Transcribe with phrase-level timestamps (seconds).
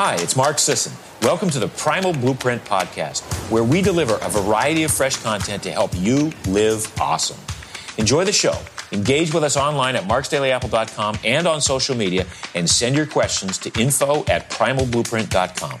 [0.00, 0.92] Hi, it's Mark Sisson.
[1.22, 5.72] Welcome to the Primal Blueprint Podcast, where we deliver a variety of fresh content to
[5.72, 7.36] help you live awesome.
[7.96, 8.56] Enjoy the show.
[8.92, 13.72] Engage with us online at marksdailyapple.com and on social media, and send your questions to
[13.76, 15.80] info at primalblueprint.com.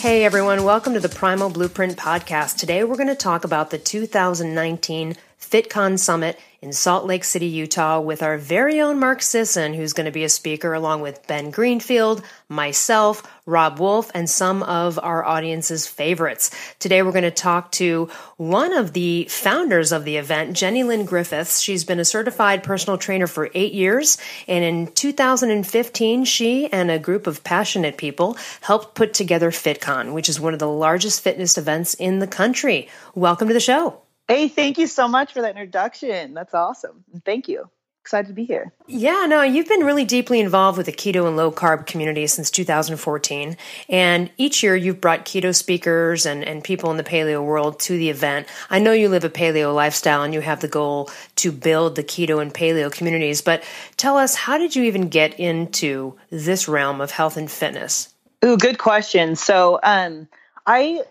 [0.00, 2.56] Hey everyone, welcome to the Primal Blueprint Podcast.
[2.56, 7.98] Today we're going to talk about the 2019 FitCon Summit in Salt Lake City, Utah,
[7.98, 11.50] with our very own Mark Sisson, who's going to be a speaker, along with Ben
[11.50, 16.52] Greenfield, myself, Robb Wolf, and some of our audience's favorites.
[16.78, 21.58] Today, we're going to talk to one of the founders of the event, Jennilyn Griffiths.
[21.58, 24.16] She's been a certified personal trainer for eight years,
[24.46, 30.28] and in 2015, she and a group of passionate people helped put together FitCon, which
[30.28, 32.88] is one of the largest fitness events in the country.
[33.16, 34.01] Welcome to the show.
[34.28, 36.34] Hey, thank you so much for that introduction.
[36.34, 37.04] That's awesome.
[37.24, 37.68] Thank you.
[38.02, 38.72] Excited to be here.
[38.88, 42.50] Yeah, no, you've been really deeply involved with the keto and low carb community since
[42.50, 43.56] 2014.
[43.88, 47.96] And each year you've brought keto speakers and, and people in the paleo world to
[47.96, 48.48] the event.
[48.70, 52.02] I know you live a paleo lifestyle and you have the goal to build the
[52.02, 53.62] keto and paleo communities, but
[53.96, 58.12] tell us, how did you even get into this realm of health and fitness?
[58.44, 59.36] Ooh, good question.
[59.36, 60.26] So, um,
[60.66, 61.02] I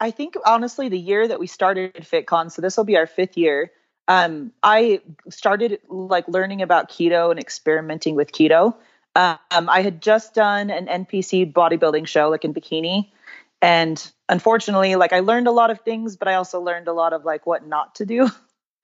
[0.00, 3.36] I think honestly, the year that we started FitCon, so this will be our fifth
[3.36, 3.72] year.
[4.08, 8.76] Um, I started like learning about keto and experimenting with keto.
[9.14, 13.10] Um, I had just done an NPC bodybuilding show, like in bikini,
[13.62, 17.12] and unfortunately, like I learned a lot of things, but I also learned a lot
[17.12, 18.28] of like what not to do.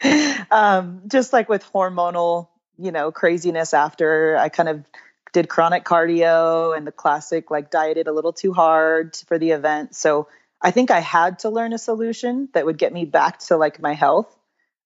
[0.50, 3.74] um, just like with hormonal, you know, craziness.
[3.74, 4.84] After I kind of
[5.32, 9.94] did chronic cardio and the classic like dieted a little too hard for the event,
[9.94, 10.28] so
[10.62, 13.80] I think I had to learn a solution that would get me back to like
[13.80, 14.34] my health.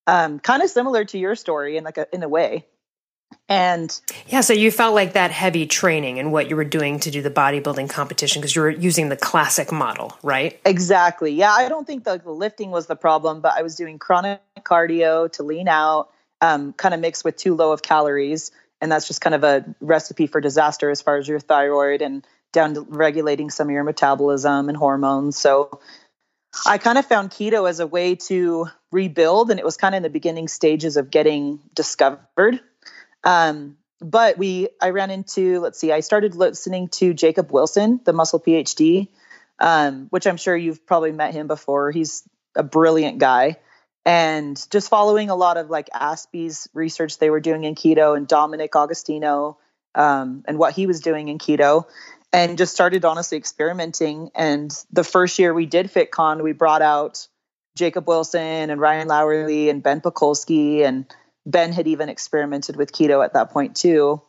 [0.07, 2.65] Um, kind of similar to your story in like a, in a way.
[3.49, 7.11] And yeah, so you felt like that heavy training and what you were doing to
[7.11, 10.61] do the bodybuilding competition because you were using the classic model, right?
[10.65, 11.33] Exactly.
[11.33, 14.41] Yeah, I don't think the, the lifting was the problem, but I was doing chronic
[14.63, 16.11] cardio to lean out,
[16.41, 18.51] um, kind of mixed with too low of calories,
[18.81, 22.27] and that's just kind of a recipe for disaster as far as your thyroid and
[22.57, 25.37] down to regulating some of your metabolism and hormones.
[25.37, 25.79] So
[26.67, 29.99] I kind of found keto as a way to rebuild, and it was kind of
[29.99, 32.61] in the beginning stages of getting discovered.
[33.23, 38.15] Um, but we, I ran into, let's see, I started listening to Jacob Wilson, the
[38.15, 39.09] Muscle PhD,
[39.59, 41.91] um, which I'm sure you've probably met him before.
[41.91, 42.23] He's
[42.55, 43.59] a brilliant guy.
[44.07, 48.27] And just following a lot of like ASPI's research they were doing in keto and
[48.27, 49.59] Dominic D'Agostino
[49.95, 51.87] um, and what he was doing in keto
[52.37, 54.31] and just started honestly experimenting.
[54.35, 57.27] And the first year we did FitCon, we brought out
[57.77, 61.07] Jacob Wilson and Ryan Lowery and Ben Pakulski, and
[61.47, 64.21] Ben had even experimented with keto at that point too.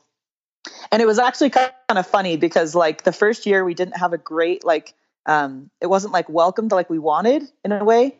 [0.89, 4.13] And it was actually kind of funny because like the first year we didn't have
[4.13, 4.93] a great like
[5.25, 8.15] um, it wasn't like welcomed like we wanted in a way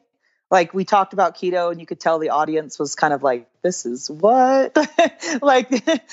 [0.50, 3.48] like we talked about keto and you could tell the audience was kind of like
[3.62, 4.78] this is what?
[5.42, 5.70] Like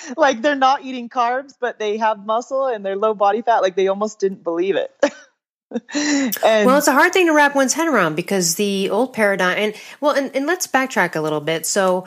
[0.16, 3.62] like they're not eating carbs but they have muscle and they're low body fat.
[3.62, 4.92] Like they almost didn't believe it.
[5.92, 9.58] And, well it's a hard thing to wrap one's head around because the old paradigm
[9.58, 11.66] and well and, and let's backtrack a little bit.
[11.66, 12.06] So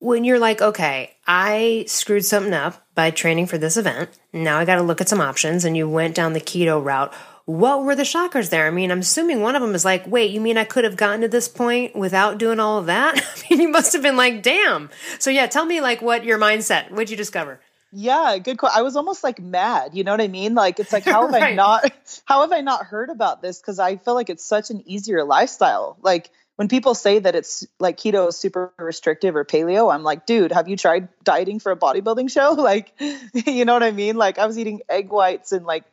[0.00, 4.10] when you're like okay i screwed something up by training for this event.
[4.32, 7.14] Now i got to look at some options and you went down the keto route
[7.46, 8.66] what were the shockers there?
[8.66, 10.96] I mean, I'm assuming one of them is like, wait, you mean I could have
[10.96, 13.16] gotten to this point without doing all of that?
[13.36, 14.90] I mean, you must have been like, damn.
[15.18, 17.60] So yeah, tell me like what your mindset, what'd you discover?
[17.92, 18.78] Yeah, good question.
[18.78, 20.54] I was almost like mad, you know what I mean?
[20.54, 21.42] Like it's like how have right.
[21.42, 21.90] I not
[22.24, 25.24] how have I not heard about this cuz I feel like it's such an easier
[25.24, 25.96] lifestyle.
[26.00, 30.26] Like when people say that it's like keto is super restrictive or paleo, I'm like,
[30.26, 32.54] dude, have you tried dieting for a bodybuilding show?
[32.70, 34.16] Like, you know what I mean?
[34.16, 35.84] Like I was eating egg whites and like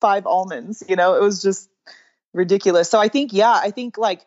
[0.00, 0.82] five almonds.
[0.88, 1.68] You know, it was just
[2.32, 2.88] ridiculous.
[2.88, 4.26] So I think, yeah, I think like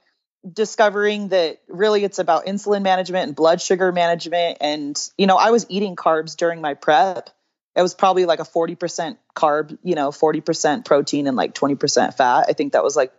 [0.52, 4.58] discovering that really it's about insulin management and blood sugar management.
[4.62, 7.30] And, you know, I was eating carbs during my prep.
[7.76, 12.46] It was probably like a 40% carb, you know, 40% protein and like 20% fat.
[12.48, 13.14] I think that was like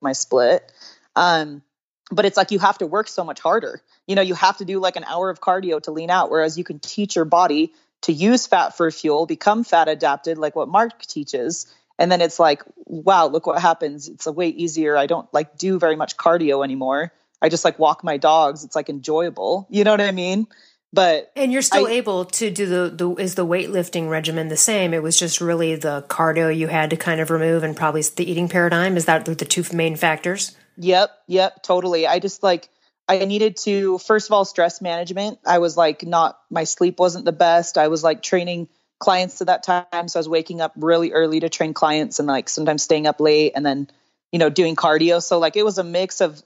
[0.00, 0.72] my split.
[1.14, 1.62] Um,
[2.10, 3.82] but it's like you have to work so much harder.
[4.06, 6.58] You know, you have to do like an hour of cardio to lean out, whereas
[6.58, 10.68] you can teach your body to use fat for fuel, become fat adapted, like what
[10.68, 14.08] Mark teaches, and then it's like wow look what happens.
[14.08, 14.96] It's a way easier.
[14.96, 17.12] I don't like do very much cardio anymore.
[17.40, 18.64] I just like walk my dogs.
[18.64, 19.68] It's like enjoyable.
[19.70, 20.48] You know what i mean?
[20.92, 24.56] But and you're still I, able to do the, the is the weightlifting regimen the
[24.56, 24.92] same?
[24.92, 28.28] It was just really the cardio you had to kind of remove and probably the
[28.28, 28.96] eating paradigm?
[28.96, 30.56] Is that the two main factors?
[30.78, 32.06] Yep yep totally.
[32.06, 32.68] I just like
[33.08, 35.38] I needed to first of all stress management.
[35.46, 37.78] I was like not my sleep wasn't the best.
[37.78, 38.68] I was like training
[39.00, 42.28] clients to that time, so I was waking up really early to train clients and
[42.28, 43.88] like sometimes staying up late and then
[44.30, 45.20] you know doing cardio.
[45.20, 46.40] So like it was a mix of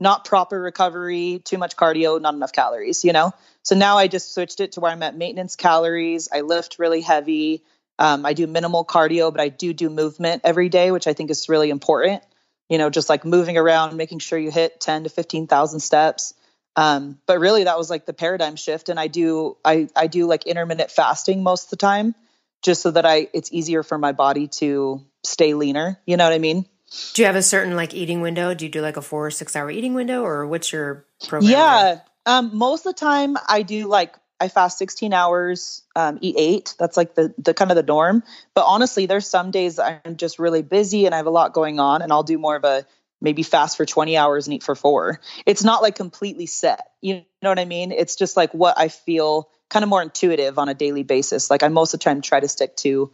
[0.00, 3.32] not proper recovery, too much cardio, not enough calories, you know?
[3.62, 6.28] So now I just switched it to where I'm at maintenance calories.
[6.32, 7.62] I lift really heavy.
[7.98, 11.30] Um, I do minimal cardio, but I do do movement every day, which I think
[11.30, 12.22] is really important.
[12.68, 16.34] You know, just like moving around, making sure you hit 10 to 15,000 steps.
[16.76, 18.88] Um, but really that was like the paradigm shift.
[18.88, 22.14] And I do, I, I do like intermittent fasting most of the time
[22.62, 26.00] just so that I, it's easier for my body to stay leaner.
[26.06, 26.66] You know what I mean?
[27.14, 28.54] Do you have a certain like eating window?
[28.54, 31.50] Do you do like a four or six hour eating window or what's your program?
[31.50, 32.00] Yeah.
[32.26, 36.74] Um, most of the time I do like I fast 16 hours, um, eat eight.
[36.78, 38.22] That's like the the kind of the norm.
[38.54, 41.80] But honestly, there's some days I'm just really busy and I have a lot going
[41.80, 42.86] on, and I'll do more of a
[43.24, 45.20] maybe fast for 20 hours and eat for four.
[45.46, 46.90] It's not like completely set.
[47.00, 47.90] You know what I mean?
[47.90, 51.50] It's just like what I feel kind of more intuitive on a daily basis.
[51.50, 53.10] Like I most of the time try to stick to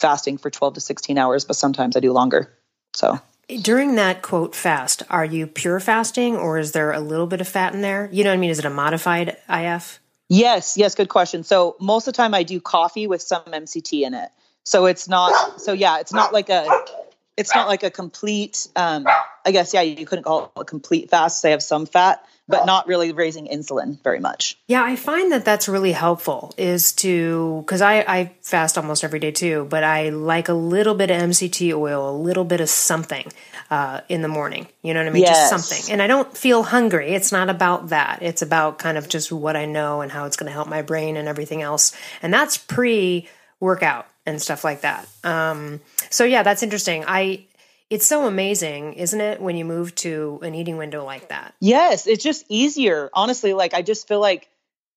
[0.00, 2.52] fasting for 12 to 16 hours, but sometimes I do longer.
[2.94, 3.18] So
[3.62, 7.48] during that quote fast, are you pure fasting or is there a little bit of
[7.48, 8.08] fat in there?
[8.12, 8.50] You know what I mean?
[8.50, 10.00] Is it a modified IF?
[10.28, 11.44] Yes, yes, good question.
[11.44, 14.30] So most of the time I do coffee with some MCT in it.
[14.64, 16.66] So it's not so yeah, it's not like a
[17.36, 19.06] it's not like a complete um
[19.44, 21.42] I guess yeah, you couldn't call it a complete fast.
[21.42, 24.58] They have some fat, but not really raising insulin very much.
[24.66, 29.18] Yeah, I find that that's really helpful is to because I, I fast almost every
[29.18, 32.70] day too, but I like a little bit of MCT oil, a little bit of
[32.70, 33.30] something
[33.70, 34.66] uh, in the morning.
[34.82, 35.22] You know what I mean?
[35.22, 35.50] Yes.
[35.50, 35.92] Just something.
[35.92, 37.12] And I don't feel hungry.
[37.12, 38.20] It's not about that.
[38.22, 40.80] It's about kind of just what I know and how it's going to help my
[40.80, 41.94] brain and everything else.
[42.22, 43.28] And that's pre
[43.60, 45.08] workout and stuff like that.
[45.22, 45.80] Um,
[46.10, 47.04] so yeah, that's interesting.
[47.06, 47.46] I
[47.90, 51.54] it's so amazing, isn't it, when you move to an eating window like that?
[51.60, 53.10] Yes, it's just easier.
[53.12, 54.48] Honestly, like I just feel like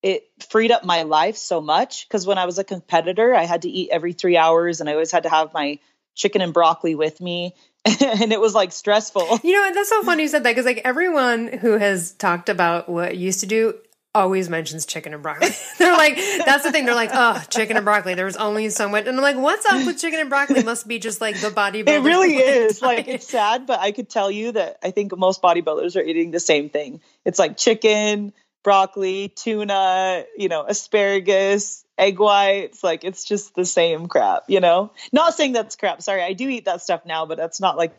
[0.02, 3.62] it freed up my life so much because when I was a competitor, I had
[3.62, 5.78] to eat every three hours and I always had to have my
[6.14, 7.54] chicken and broccoli with me.
[7.84, 9.40] and it was like stressful.
[9.42, 12.88] You know, that's so funny you said that because like everyone who has talked about
[12.88, 13.74] what you used to do
[14.14, 15.50] always mentions chicken and broccoli.
[15.78, 16.86] They're like, that's the thing.
[16.86, 18.14] They're like, oh, chicken and broccoli.
[18.14, 19.06] There was only so much.
[19.06, 20.62] And I'm like, what's up with chicken and broccoli?
[20.62, 21.88] Must be just like the bodybuilder.
[21.88, 22.82] It really is.
[22.82, 26.30] Like, it's sad, but I could tell you that I think most bodybuilders are eating
[26.30, 27.00] the same thing.
[27.24, 28.32] It's like chicken,
[28.64, 32.82] broccoli, tuna, you know, asparagus, egg whites.
[32.82, 34.92] Like, it's just the same crap, you know?
[35.12, 36.02] Not saying that's crap.
[36.02, 37.98] Sorry, I do eat that stuff now, but that's not like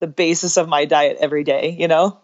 [0.00, 2.20] the basis of my diet every day, you know?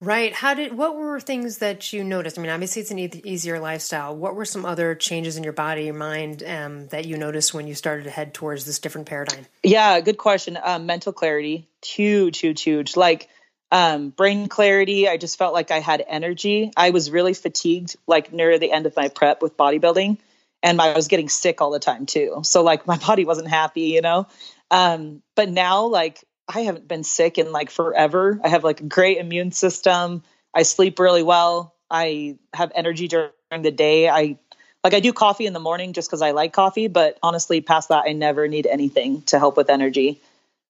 [0.00, 0.32] Right.
[0.32, 2.38] How did what were things that you noticed?
[2.38, 4.14] I mean, obviously it's an e- easier lifestyle.
[4.14, 7.66] What were some other changes in your body, your mind, um, that you noticed when
[7.66, 9.46] you started to head towards this different paradigm?
[9.64, 10.56] Yeah, good question.
[10.62, 12.96] Um, mental clarity, huge, huge, huge.
[12.96, 13.28] Like
[13.72, 15.08] um, brain clarity.
[15.08, 16.70] I just felt like I had energy.
[16.76, 20.18] I was really fatigued, like near the end of my prep with bodybuilding,
[20.62, 22.40] and I was getting sick all the time too.
[22.44, 24.26] So like my body wasn't happy, you know.
[24.70, 28.40] Um, but now, like I haven't been sick in like forever.
[28.42, 30.22] I have like a great immune system.
[30.54, 31.74] I sleep really well.
[31.90, 33.30] I have energy during
[33.60, 34.08] the day.
[34.08, 34.38] I
[34.82, 37.90] like I do coffee in the morning just because I like coffee, but honestly, past
[37.90, 40.20] that, I never need anything to help with energy.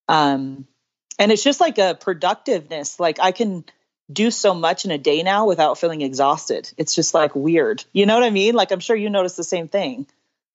[0.09, 0.67] Um,
[1.19, 2.99] and it's just like a productiveness.
[2.99, 3.65] Like I can
[4.11, 6.73] do so much in a day now without feeling exhausted.
[6.77, 7.85] It's just like weird.
[7.93, 8.55] You know what I mean?
[8.55, 10.07] Like I'm sure you notice the same thing.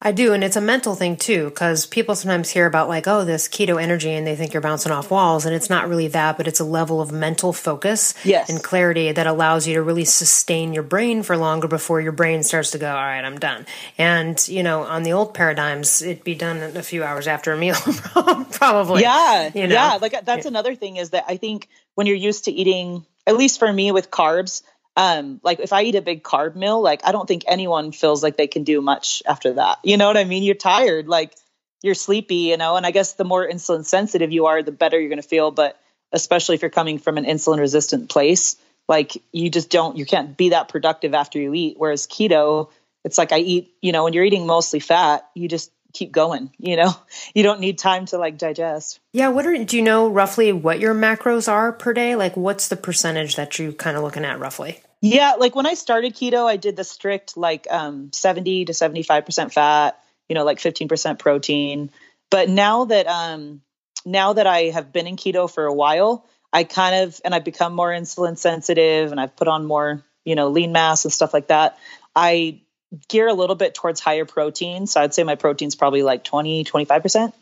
[0.05, 3.23] I do, and it's a mental thing too, because people sometimes hear about like, oh,
[3.23, 6.35] this keto energy, and they think you're bouncing off walls, and it's not really that,
[6.35, 8.49] but it's a level of mental focus yes.
[8.49, 12.43] and clarity that allows you to really sustain your brain for longer before your brain
[12.43, 13.65] starts to go, all right, I'm done.
[13.97, 17.57] And you know, on the old paradigms, it'd be done a few hours after a
[17.57, 17.75] meal,
[18.51, 19.03] probably.
[19.03, 19.75] Yeah, you know?
[19.75, 19.99] yeah.
[20.01, 23.57] Like that's another thing is that I think when you're used to eating, at least
[23.57, 24.63] for me with carbs,
[24.95, 28.21] um like if i eat a big carb meal like i don't think anyone feels
[28.21, 29.79] like they can do much after that.
[29.83, 30.43] You know what i mean?
[30.43, 31.33] You're tired like
[31.81, 32.75] you're sleepy you know?
[32.75, 35.51] And i guess the more insulin sensitive you are the better you're going to feel.
[35.51, 35.79] But
[36.11, 38.55] especially if you're coming from an insulin resistant place
[38.87, 41.75] like you just don't you can't be that productive after you eat.
[41.77, 42.69] Whereas keto
[43.03, 46.51] it's like i eat you know when you're eating mostly fat you just keep going
[46.57, 46.95] you know?
[47.35, 48.99] You don't need time to like digest.
[49.11, 52.15] Yeah what are do you know roughly what your macros are per day?
[52.15, 55.73] Like what's the percentage that you're kind of looking at roughly yeah like when i
[55.73, 60.57] started keto i did the strict like um 70 to 75% fat you know like
[60.57, 61.91] 15% protein
[62.29, 63.61] but now that um
[64.05, 67.43] now that i have been in keto for a while i kind of and i've
[67.43, 71.33] become more insulin sensitive and i've put on more you know lean mass and stuff
[71.33, 71.77] like that
[72.15, 72.59] i
[73.07, 74.87] gear a little bit towards higher protein.
[74.87, 77.33] So I'd say my protein's probably like 20, 25%.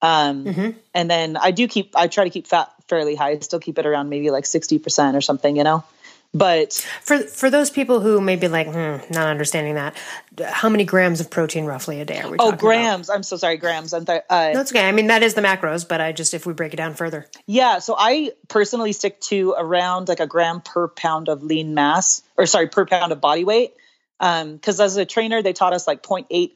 [0.00, 0.70] Um, mm-hmm.
[0.94, 3.30] And then I do keep, I try to keep fat fairly high.
[3.30, 5.84] I still keep it around maybe like 60% or something, you know?
[6.34, 9.96] But for for those people who may be like, hmm, not understanding that,
[10.44, 12.36] how many grams of protein roughly a day are we?
[12.38, 13.08] Oh, grams.
[13.08, 13.16] About?
[13.16, 13.94] I'm so sorry, grams.
[13.94, 14.86] I'm th- uh, it's okay.
[14.86, 17.26] I mean, that is the macros, but I just if we break it down further.
[17.46, 17.78] Yeah.
[17.78, 22.44] So I personally stick to around like a gram per pound of lean mass, or
[22.44, 23.72] sorry, per pound of body weight.
[24.18, 26.50] Because um, as a trainer, they taught us like 0.8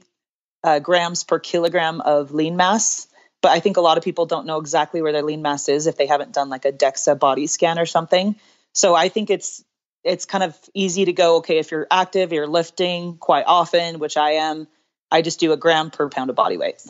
[0.64, 3.06] uh, grams per kilogram of lean mass.
[3.40, 5.86] But I think a lot of people don't know exactly where their lean mass is
[5.86, 8.36] if they haven't done like a DEXA body scan or something.
[8.72, 9.64] So I think it's
[10.04, 14.16] it's kind of easy to go, okay, if you're active, you're lifting quite often, which
[14.16, 14.66] I am,
[15.10, 16.82] I just do a gram per pound of body weight.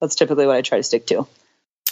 [0.00, 1.26] That's typically what I try to stick to.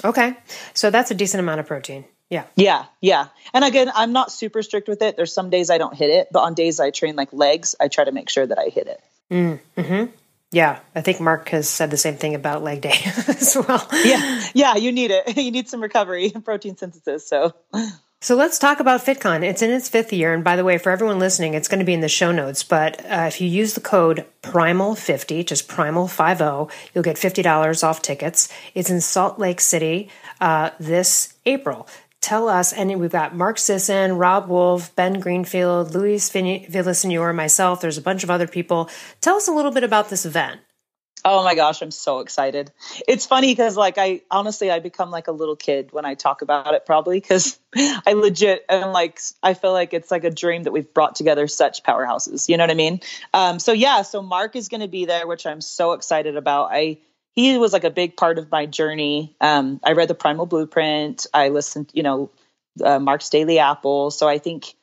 [0.04, 0.34] Okay.
[0.74, 2.04] So that's a decent amount of protein.
[2.30, 2.44] Yeah.
[2.56, 2.86] Yeah.
[3.00, 3.26] Yeah.
[3.52, 5.16] And again, I'm not super strict with it.
[5.16, 7.88] There's some days I don't hit it, but on days I train like legs, I
[7.88, 9.00] try to make sure that I hit it.
[9.30, 10.04] Mm, hmm
[10.50, 13.86] Yeah, I think Mark has said the same thing about leg day as well.
[14.04, 15.36] Yeah, yeah, you need it.
[15.42, 17.26] You need some recovery, protein synthesis.
[17.26, 17.54] So,
[18.22, 19.42] so let's talk about FitCon.
[19.42, 20.32] It's in its fifth year.
[20.32, 22.62] And by the way, for everyone listening, it's going to be in the show notes.
[22.62, 28.48] But uh, if you use the code PRIMAL50, just PRIMAL50, you'll get $50 off tickets.
[28.74, 30.08] It's in Salt Lake City
[30.40, 31.88] uh, this April.
[32.20, 37.80] Tell us, and we've got Mark Sisson, Robb Wolf, Ben Greenfield, Luis Villasenor, myself.
[37.80, 38.88] There's a bunch of other people.
[39.20, 40.60] Tell us a little bit about this event.
[41.24, 42.72] Oh my gosh, I'm so excited.
[43.06, 46.42] It's funny because like I honestly I become like a little kid when I talk
[46.42, 50.64] about it probably cuz I legit and like I feel like it's like a dream
[50.64, 53.00] that we've brought together such powerhouses, you know what I mean?
[53.32, 56.70] Um so yeah, so Mark is going to be there which I'm so excited about.
[56.72, 56.98] I
[57.34, 59.36] he was like a big part of my journey.
[59.40, 62.30] Um I read the Primal Blueprint, I listened, you know,
[62.82, 64.74] uh, Mark's Daily Apple, so I think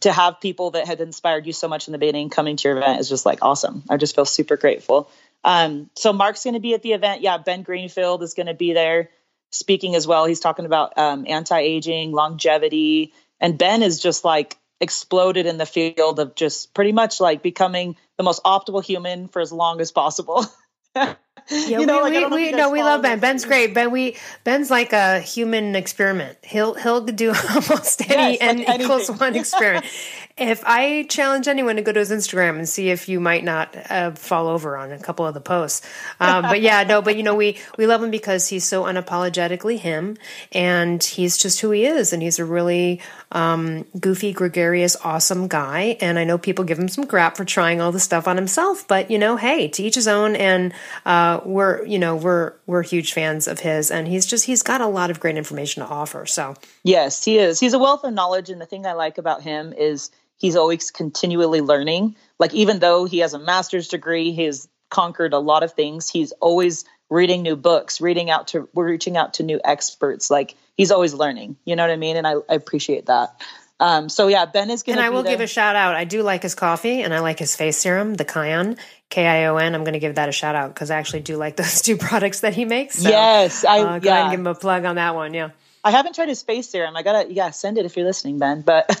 [0.00, 2.78] to have people that had inspired you so much in the beginning coming to your
[2.78, 3.82] event is just like awesome.
[3.88, 5.10] I just feel super grateful.
[5.44, 7.22] Um, so Mark's going to be at the event.
[7.22, 9.10] Yeah, Ben Greenfield is going to be there
[9.50, 10.24] speaking as well.
[10.24, 16.18] He's talking about um, anti-aging, longevity, and Ben is just like exploded in the field
[16.18, 20.44] of just pretty much like becoming the most optimal human for as long as possible.
[20.96, 21.14] yeah,
[21.48, 23.18] you know, we, like, we, we no, we love Ben.
[23.18, 23.74] Ben's great.
[23.74, 26.38] Ben, we Ben's like a human experiment.
[26.42, 29.86] He'll he'll do almost any yes, like n equals one experiment.
[30.36, 33.76] If I challenge anyone to go to his Instagram and see if you might not
[33.90, 35.86] uh, fall over on a couple of the posts,
[36.20, 39.78] um, but yeah, no, but you know we we love him because he's so unapologetically
[39.78, 40.16] him,
[40.50, 45.96] and he's just who he is, and he's a really um, goofy, gregarious, awesome guy.
[46.00, 48.88] And I know people give him some crap for trying all the stuff on himself,
[48.88, 50.34] but you know, hey, to each his own.
[50.36, 50.72] And
[51.04, 54.80] uh, we're you know we're we're huge fans of his, and he's just he's got
[54.80, 56.24] a lot of great information to offer.
[56.24, 57.60] So yes, he is.
[57.60, 60.10] He's a wealth of knowledge, and the thing I like about him is
[60.42, 62.16] he's always continually learning.
[62.38, 66.10] Like even though he has a master's degree, he's conquered a lot of things.
[66.10, 70.30] He's always reading new books, reading out to we're reaching out to new experts.
[70.30, 71.56] Like he's always learning.
[71.64, 72.16] You know what I mean?
[72.16, 73.40] And I, I appreciate that.
[73.80, 75.02] Um, so yeah, Ben is going to.
[75.02, 75.32] And I will there.
[75.32, 75.94] give a shout out.
[75.94, 78.78] I do like his coffee, and I like his face serum, the Kion,
[79.10, 79.74] K I O N.
[79.74, 81.96] I'm going to give that a shout out because I actually do like those two
[81.96, 82.98] products that he makes.
[82.98, 84.12] So, yes, I uh, go yeah.
[84.12, 85.34] ahead and give him a plug on that one.
[85.34, 85.50] Yeah.
[85.84, 86.96] I haven't tried his face serum.
[86.96, 88.60] I gotta, yeah, send it if you're listening, Ben.
[88.62, 88.86] But,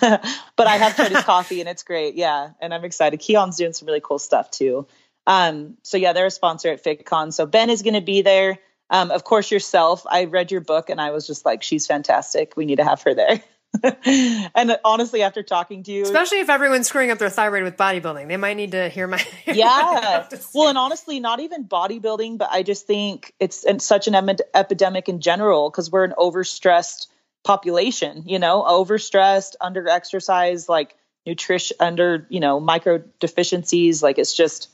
[0.56, 2.14] but I have tried his coffee and it's great.
[2.14, 3.20] Yeah, and I'm excited.
[3.20, 4.86] Kion's doing some really cool stuff too.
[5.26, 7.32] Um, so yeah, they're a sponsor at FitCon.
[7.32, 8.58] So Ben is going to be there.
[8.90, 10.04] Um, of course, yourself.
[10.10, 12.56] I read your book and I was just like, she's fantastic.
[12.56, 13.42] We need to have her there.
[14.04, 18.28] and honestly, after talking to you, especially if everyone's screwing up their thyroid with bodybuilding,
[18.28, 19.24] they might need to hear my.
[19.46, 20.28] yeah.
[20.54, 25.08] well, and honestly, not even bodybuilding, but I just think it's, such an em- epidemic
[25.08, 27.06] in general because we're an overstressed
[27.44, 30.94] population, you know, overstressed, under exercise, like
[31.26, 34.02] nutrition, under, you know, micro deficiencies.
[34.02, 34.68] Like it's just,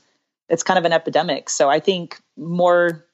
[0.48, 1.50] it's kind of an epidemic.
[1.50, 3.06] So I think more,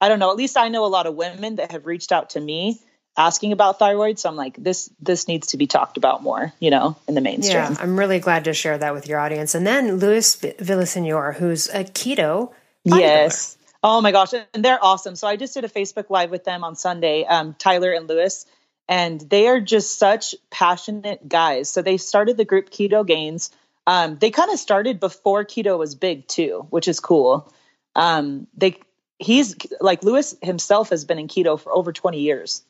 [0.00, 2.30] I don't know, at least I know a lot of women that have reached out
[2.30, 2.80] to me
[3.16, 4.18] asking about thyroid.
[4.18, 7.20] So I'm like, this this needs to be talked about more, you know, in the
[7.20, 7.56] mainstream.
[7.56, 9.54] Yeah, I'm really glad to share that with your audience.
[9.54, 12.52] And then Luis Villasenor, who's a keto.
[12.84, 13.56] Yes.
[13.84, 15.16] Oh my gosh, and they're awesome.
[15.16, 18.46] So I just did a Facebook live with them on Sunday, um, Tyler and Luis,
[18.88, 21.68] and they are just such passionate guys.
[21.68, 23.50] So they started the group Keto Gains.
[23.86, 27.52] Um, they kind of started before keto was big too, which is cool.
[27.96, 28.78] Um, they
[29.18, 32.62] he's like Luis himself has been in keto for over 20 years.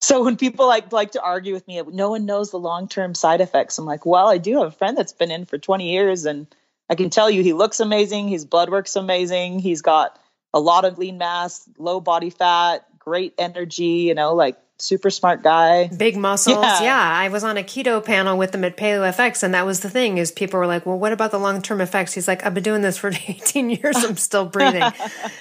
[0.00, 3.14] So when people like like to argue with me, no one knows the long term
[3.14, 3.78] side effects.
[3.78, 6.46] I'm like, well, I do have a friend that's been in for 20 years, and
[6.88, 8.28] I can tell you, he looks amazing.
[8.28, 9.58] His blood work's amazing.
[9.58, 10.18] He's got
[10.54, 14.06] a lot of lean mass, low body fat, great energy.
[14.08, 15.88] You know, like super smart guy.
[15.88, 16.56] Big muscles.
[16.56, 16.82] Yeah.
[16.82, 17.10] yeah.
[17.12, 19.90] I was on a keto panel with him at Paleo FX and that was the
[19.90, 22.14] thing is people were like, well, what about the long-term effects?
[22.14, 23.96] He's like, I've been doing this for 18 years.
[23.96, 24.82] I'm still breathing.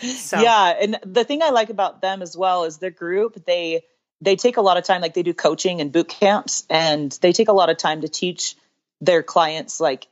[0.02, 0.40] So.
[0.40, 0.76] Yeah.
[0.82, 3.84] And the thing I like about them as well is their group, they,
[4.22, 7.32] they take a lot of time, like they do coaching and boot camps and they
[7.32, 8.56] take a lot of time to teach
[9.02, 10.08] their clients, like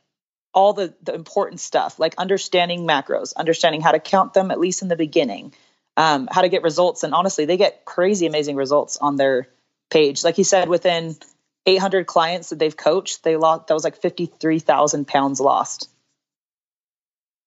[0.54, 4.82] all the, the important stuff, like understanding macros, understanding how to count them, at least
[4.82, 5.52] in the beginning,
[5.96, 7.02] um, how to get results.
[7.02, 9.48] And honestly, they get crazy amazing results on their
[9.90, 10.24] page.
[10.24, 11.16] Like he said, within
[11.66, 15.90] 800 clients that they've coached, they lost, that was like 53,000 pounds lost.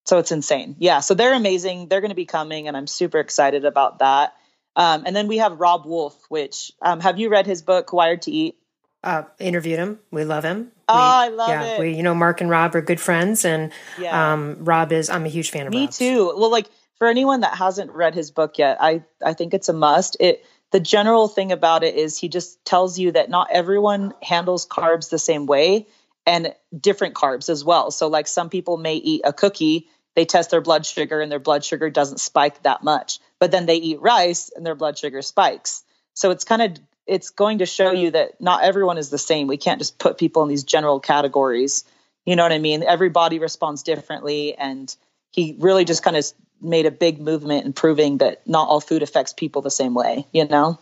[0.06, 0.76] So it's insane.
[0.80, 1.00] Yeah.
[1.00, 1.88] So they're amazing.
[1.88, 4.36] They're going to be coming, and I'm super excited about that.
[4.76, 8.24] Um, and then we have Robb Wolf, which um, have you read his book, Wired
[8.24, 8.58] to Eat?
[9.04, 10.00] Uh, interviewed him.
[10.12, 10.72] We love him.
[10.88, 11.80] Oh, I love yeah, it.
[11.80, 14.34] We, you know, Mark and Robb are good friends, and yeah.
[14.34, 15.10] um, Robb is.
[15.10, 15.74] I'm a huge fan of.
[15.74, 15.98] Me Robb's.
[15.98, 16.34] too.
[16.38, 19.74] Well, like for anyone that hasn't read his book yet, I I think it's a
[19.74, 20.18] must.
[20.20, 24.68] It the general thing about it is he just tells you that not everyone handles
[24.68, 25.88] carbs the same way,
[26.28, 27.90] and different carbs as well.
[27.90, 31.40] So, like some people may eat a cookie, they test their blood sugar, and their
[31.40, 35.24] blood sugar doesn't spike that much, but then they eat rice, and their blood sugar
[35.24, 35.84] spikes.
[36.14, 39.48] So it's kind of it's going to show you that not everyone is the same.
[39.48, 41.84] We can't just put people in these general categories.
[42.24, 42.84] You know what I mean?
[42.84, 44.54] Every body responds differently.
[44.56, 44.96] And
[45.32, 46.26] he really just kind of
[46.62, 50.28] made a big movement in proving that not all food affects people the same way,
[50.32, 50.78] you know?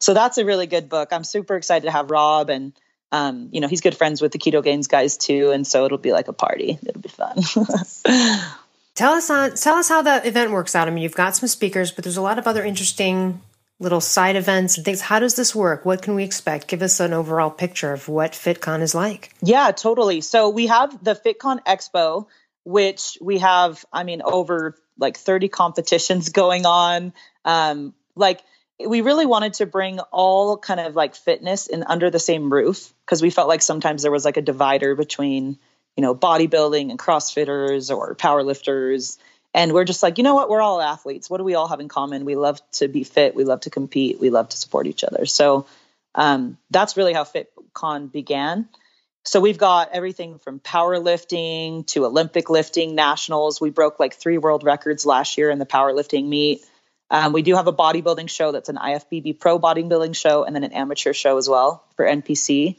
[0.00, 1.12] So that's a really good book.
[1.12, 2.72] I'm super excited to have Robb and
[3.12, 6.12] um, you know, he's good friends with the Ketogains guys too, and so it'll be
[6.12, 6.78] like a party.
[6.86, 7.38] It'll be fun.
[8.98, 10.88] tell us on tell us how the event works out.
[10.88, 13.40] I mean, you've got some speakers, but there's a lot of other interesting
[13.78, 15.00] little side events and things.
[15.00, 15.86] How does this work?
[15.86, 16.66] What can we expect?
[16.66, 19.30] Give us an overall picture of what FitCon is like.
[19.40, 20.20] Yeah, totally.
[20.20, 22.26] So we have the FitCon Expo,
[22.64, 27.12] which we have, I mean, over like 30 competitions going on.
[27.44, 28.42] Um, like,
[28.84, 32.92] we really wanted to bring all kind of like fitness in under the same roof
[33.06, 35.58] because we felt like sometimes there was like a divider between
[35.98, 39.18] you know bodybuilding and crossfitters or powerlifters.
[39.52, 40.48] And we're just like you know what?
[40.48, 41.28] We're all athletes.
[41.28, 42.24] What do we all have in common?
[42.24, 43.34] We love to be fit.
[43.34, 44.20] We love to compete.
[44.20, 45.26] We love to support each other.
[45.26, 45.66] So
[46.14, 48.68] um, that's really how fitcon began.
[49.24, 53.60] So we've got everything from powerlifting to olympic lifting nationals.
[53.60, 56.64] We broke like three world records last year in the powerlifting meet.
[57.10, 60.62] Um, we do have a bodybuilding show that's an ifbb pro bodybuilding show and then
[60.62, 62.76] an amateur show as well for npc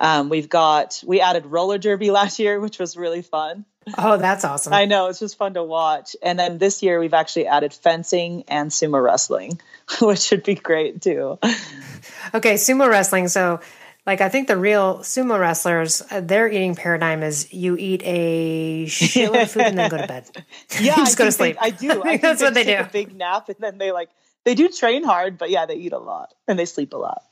[0.00, 3.64] um, we've got we added roller derby last year which was really fun
[3.96, 4.72] Oh, that's awesome.
[4.72, 5.06] I know.
[5.06, 6.16] It's just fun to watch.
[6.22, 9.60] And then this year we've actually added fencing and sumo wrestling,
[10.00, 11.38] which should be great too.
[12.34, 13.28] Okay, sumo wrestling.
[13.28, 13.60] So,
[14.06, 18.86] like, I think the real sumo wrestlers, uh, their eating paradigm is you eat a
[18.86, 20.24] shitload of food and then go to bed.
[20.80, 21.56] Yeah, just go to sleep.
[21.60, 22.02] They, I do.
[22.02, 22.76] I, I that's what they do.
[22.76, 24.10] A big nap and then they like
[24.44, 27.22] they do train hard, but yeah, they eat a lot and they sleep a lot.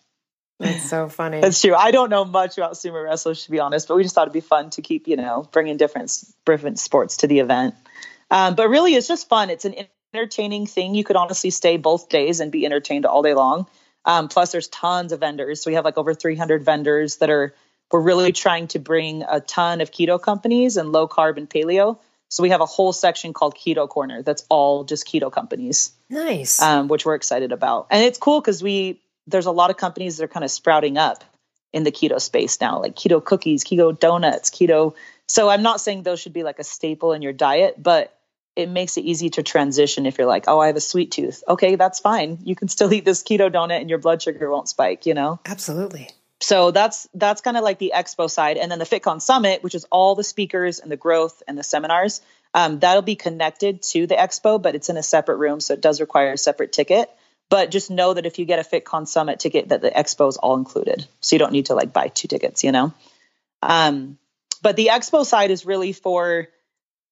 [0.59, 1.41] That's so funny.
[1.41, 1.75] That's true.
[1.75, 4.33] I don't know much about sumo wrestlers to be honest, but we just thought it'd
[4.33, 6.13] be fun to keep, you know, bringing different
[6.47, 7.75] different sports to the event.
[8.31, 9.51] Um, but really, it's just fun.
[9.51, 9.75] It's an
[10.15, 10.95] entertaining thing.
[10.95, 13.67] You could honestly stay both days and be entertained all day long.
[14.05, 15.63] Um, plus, there's tons of vendors.
[15.63, 17.55] So we have like over 300 vendors that are.
[17.93, 22.01] We're really trying to bring a ton of keto companies and low carb and paleo.
[22.29, 25.93] So we have a whole section called Keto Corner that's all just keto companies.
[26.11, 26.61] Nice.
[26.61, 27.87] Um, which we're excited about.
[27.91, 30.99] And it's cool because we there's a lot of companies that are kind of sprouting
[30.99, 31.25] up
[31.73, 34.95] in the keto space now, like keto cookies, keto donuts, keto.
[35.27, 38.17] So I'm not saying those should be like a staple in your diet, but
[38.55, 41.45] it makes it easy to transition if you're like, oh, I have a sweet tooth.
[41.47, 42.39] Okay, that's fine.
[42.45, 45.39] You can still eat this keto donut and your blood sugar won't spike, you know?
[45.45, 46.09] Absolutely.
[46.41, 48.57] So that's that's kind of like the expo side.
[48.57, 51.63] And then the FitCon Summit, which is all the speakers and the growth and the
[51.63, 52.21] seminars,
[52.53, 55.61] um, that'll be connected to the expo, but it's in a separate room.
[55.61, 57.11] So it does require a separate ticket.
[57.49, 60.37] But just know that if you get a FitCon Summit ticket, that the expo is
[60.37, 61.07] all included.
[61.21, 62.93] So you don't need to like buy two tickets, you know?
[63.63, 64.19] Um,
[64.63, 66.49] but the expo side is really for,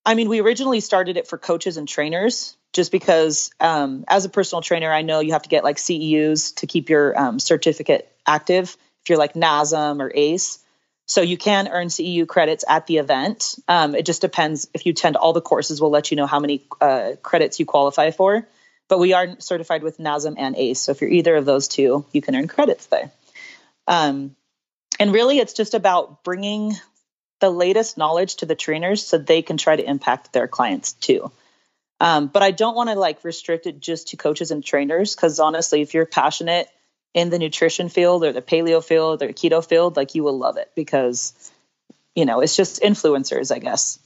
[0.05, 4.29] I mean, we originally started it for coaches and trainers just because um, as a
[4.29, 8.11] personal trainer, I know you have to get like CEUs to keep your um, certificate
[8.27, 10.59] active if you're like NASM or ACE.
[11.07, 13.57] So you can earn CEU credits at the event.
[13.69, 14.69] Um, it just depends.
[14.75, 17.67] If you attend all the courses, we'll let you know how many uh, credits you
[17.67, 18.49] qualify for
[18.89, 20.81] but we are certified with NASM and ACE.
[20.81, 23.11] So if you're either of those two, you can earn credits there.
[23.87, 24.37] Um,
[24.99, 26.75] and really, it's just about bringing
[27.41, 31.31] the latest knowledge to the trainers so they can try to impact their clients too.
[32.01, 35.41] Um, but I don't want to like restrict it just to coaches and trainers because
[35.41, 36.69] honestly, if you're passionate
[37.13, 40.57] in the nutrition field or the paleo field or keto field, like you will love
[40.57, 41.33] it because
[42.15, 43.99] you know it's just influencers, I guess.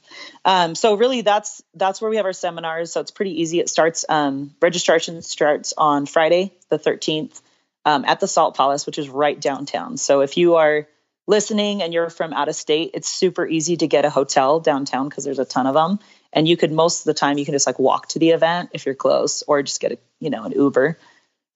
[0.45, 2.93] Um, so really, that's that's where we have our seminars.
[2.93, 3.61] So it's pretty easy.
[3.61, 7.41] It starts um, registration starts on Friday, the thirteenth.
[7.85, 9.97] um, at the Salt Palace, which is right downtown.
[9.97, 10.87] So if you are
[11.27, 15.09] listening and you're from out of state, it's super easy to get a hotel downtown
[15.09, 15.99] because there's a ton of them.
[16.33, 18.71] And you could most of the time you can just like walk to the event
[18.75, 20.99] if you're close, or just get a you know an Uber.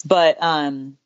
[0.07, 0.97] But um,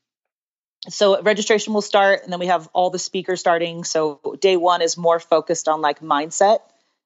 [0.88, 3.84] so registration will start, and then we have all the speakers starting.
[3.84, 6.60] So day one is more focused on like mindset.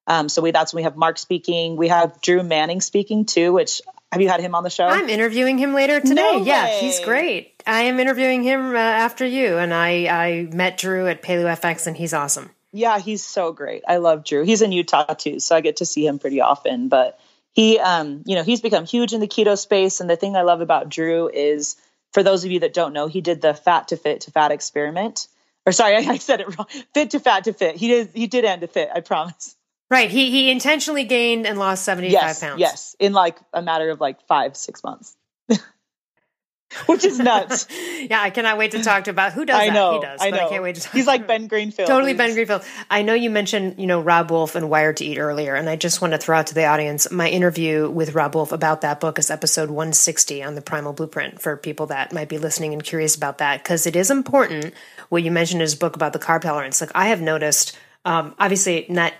[0.06, 1.76] Um, so we that's when we have Mark speaking.
[1.76, 3.82] We have Drew Manning speaking too, which
[4.12, 4.86] have you had him on the show?
[4.86, 6.14] I'm interviewing him later today.
[6.14, 7.62] No yeah, he's great.
[7.66, 11.86] I am interviewing him uh, after you, and I I met Drew at Paleo FX,
[11.86, 12.50] and he's awesome.
[12.72, 13.82] Yeah, he's so great.
[13.86, 14.44] I love Drew.
[14.44, 16.88] He's in Utah too, so I get to see him pretty often.
[16.88, 17.18] But
[17.52, 20.42] he, um, you know, he's become huge in the keto space, and the thing I
[20.42, 21.76] love about Drew is,
[22.12, 24.50] for those of you that don't know, he did the fat to fit to fat
[24.50, 25.28] experiment.
[25.66, 26.66] Or sorry, I, I said it wrong.
[26.94, 27.76] Fit to fat to fit.
[27.76, 28.10] He did.
[28.14, 28.90] He did end to fit.
[28.94, 29.56] I promise.
[29.90, 30.08] Right.
[30.08, 32.60] He he intentionally gained and lost 75 yes, pounds.
[32.60, 32.96] Yes.
[33.00, 35.16] In like a matter of like five, six months.
[36.86, 37.66] Which is nuts.
[38.00, 39.94] yeah, I cannot wait to talk to about who does I know, that.
[39.94, 40.20] He does.
[40.22, 40.46] I know.
[40.46, 41.88] I can't wait to talk He's like Ben Greenfield.
[41.88, 42.62] Totally Ben Greenfield.
[42.88, 45.74] I know you mentioned, you know, Robb Wolf and Wired to Eat earlier, and I
[45.74, 49.00] just want to throw out to the audience my interview with Robb Wolf about that
[49.00, 52.84] book is episode 160 on the Primal Blueprint for people that might be listening and
[52.84, 54.72] curious about that because it is important
[55.08, 56.80] what you mentioned in his book about the carb tolerance.
[56.80, 59.12] Like I have noticed um, obviously not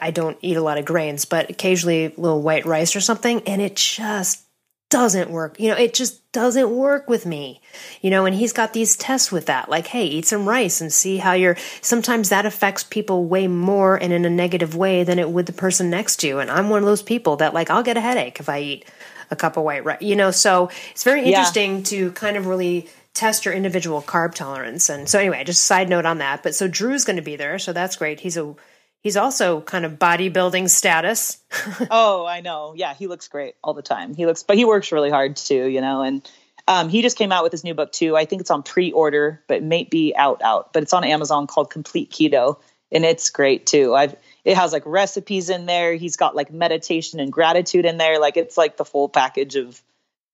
[0.00, 3.42] I don't eat a lot of grains, but occasionally a little white rice or something,
[3.46, 4.44] and it just
[4.90, 5.60] doesn't work.
[5.60, 7.60] You know, it just doesn't work with me.
[8.00, 9.68] You know, and he's got these tests with that.
[9.68, 13.96] Like, hey, eat some rice and see how you're sometimes that affects people way more
[13.96, 16.38] and in a negative way than it would the person next to you.
[16.38, 18.84] And I'm one of those people that like I'll get a headache if I eat
[19.30, 20.00] a cup of white rice.
[20.00, 21.84] You know, so it's very interesting yeah.
[21.84, 24.88] to kind of really test your individual carb tolerance.
[24.88, 26.42] And so anyway, just side note on that.
[26.42, 28.20] But so Drew's going to be there, so that's great.
[28.20, 28.54] He's a
[29.02, 31.38] he's also kind of bodybuilding status.
[31.90, 32.74] oh, I know.
[32.76, 34.14] Yeah, he looks great all the time.
[34.14, 36.02] He looks, but he works really hard too, you know.
[36.02, 36.28] And
[36.66, 38.16] um, he just came out with his new book too.
[38.16, 40.72] I think it's on pre-order, but it may be out out.
[40.72, 42.58] But it's on Amazon called Complete Keto,
[42.92, 43.94] and it's great too.
[43.94, 45.94] I've it has like recipes in there.
[45.94, 48.18] He's got like meditation and gratitude in there.
[48.18, 49.82] Like it's like the full package of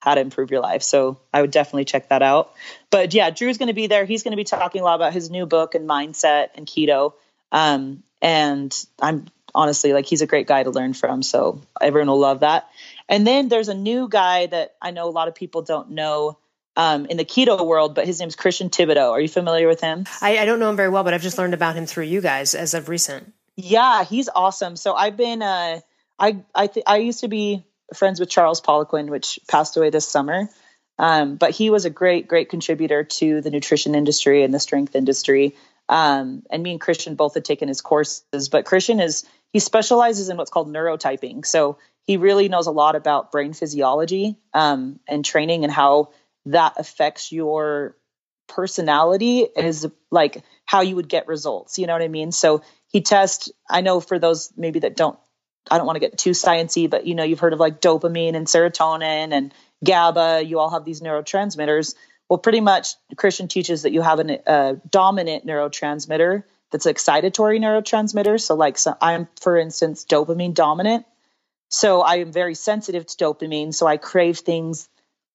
[0.01, 0.83] how to improve your life.
[0.83, 2.53] So I would definitely check that out.
[2.91, 4.05] But yeah, Drew's going to be there.
[4.05, 7.15] He's going to be talking a lot about his new book and mindset and keto.
[7.53, 11.23] Um, and I'm honestly like he's a great guy to learn from.
[11.23, 12.69] So everyone will love that.
[13.09, 16.39] And then there's a new guy that I know a lot of people don't know
[16.77, 19.13] um, in the keto world, but his name's Christian Thibaudeau.
[19.13, 20.07] Are you familiar with him?
[20.21, 22.21] I, I, don't know him very well, but I've just learned about him through you
[22.21, 23.33] guys as of recent.
[23.55, 24.75] Yeah, he's awesome.
[24.75, 25.81] So I've been, uh,
[26.19, 30.09] I I th- I used to be friends with Charles Poliquin, which passed away this
[30.09, 30.49] summer.
[30.99, 34.95] Um, but he was a great, great contributor to the nutrition industry and the strength
[34.95, 35.57] industry.
[35.89, 40.29] Um, and me and Christian both had taken his courses, but Christian is he specializes
[40.29, 41.47] in what's called neurotyping.
[41.47, 46.11] So he really knows a lot about brain physiology um, and training and how
[46.47, 47.97] that affects your
[48.47, 51.79] personality is like how you would get results.
[51.79, 52.33] You know what I mean?
[52.33, 53.51] So he tests.
[53.69, 55.19] I know for those maybe that don't,
[55.71, 58.35] I don't want to get too sciency, but you know, you've heard of like dopamine
[58.35, 60.45] and serotonin and GABA.
[60.45, 61.95] You all have these neurotransmitters.
[62.29, 68.41] Well, pretty much Christian teaches that you have a uh, dominant neurotransmitter that's excitatory neurotransmitter.
[68.41, 71.07] So, like, so I'm, for instance, dopamine dominant.
[71.69, 73.75] So I am very sensitive to dopamine.
[73.75, 74.89] So I crave things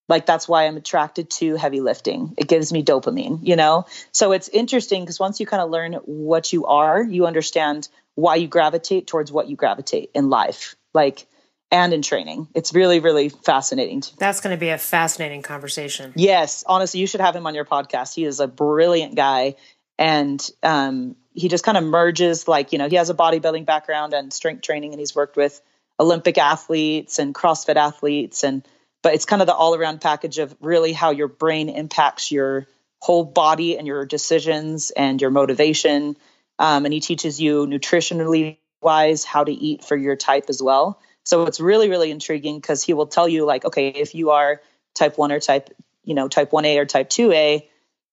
[0.09, 2.33] like that's why I'm attracted to heavy lifting.
[2.37, 3.85] It gives me dopamine, you know?
[4.11, 8.35] So it's interesting because once you kind of learn what you are, you understand why
[8.35, 10.75] you gravitate towards what you gravitate in life.
[10.93, 11.27] Like,
[11.71, 12.47] and in training.
[12.55, 14.03] It's really, really fascinating.
[14.17, 16.13] That's going to be a fascinating conversation.
[16.15, 16.63] Yes.
[16.65, 18.15] Honestly, you should have him on your podcast.
[18.15, 19.55] He is a brilliant guy.
[19.97, 24.13] And um, he just kind of merges, like, you know, he has a bodybuilding background
[24.13, 25.61] and strength training, and he's worked with
[25.99, 28.43] Olympic athletes and CrossFit athletes.
[28.43, 28.65] And,
[29.03, 32.67] but it's kind of the all around package of really how your brain impacts your
[33.01, 36.17] whole body and your decisions and your motivation.
[36.57, 40.99] Um, and he teaches you nutritionally wise how to eat for your type as well.
[41.29, 44.61] So it's really, really intriguing because he will tell you, like, okay, if you are
[44.95, 45.69] type 1 or type,
[46.03, 47.67] you know, type 1A or type 2A,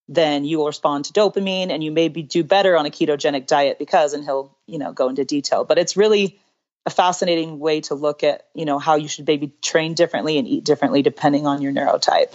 [0.07, 3.79] then you will respond to dopamine and you maybe do better on a ketogenic diet
[3.79, 5.64] because, and he'll, you know, go into detail.
[5.64, 6.38] But it's really
[6.85, 10.46] a fascinating way to look at, you know, how you should maybe train differently and
[10.46, 12.35] eat differently depending on your neurotype.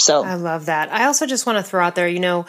[0.00, 0.92] So I love that.
[0.92, 2.46] I also just want to throw out there, you know,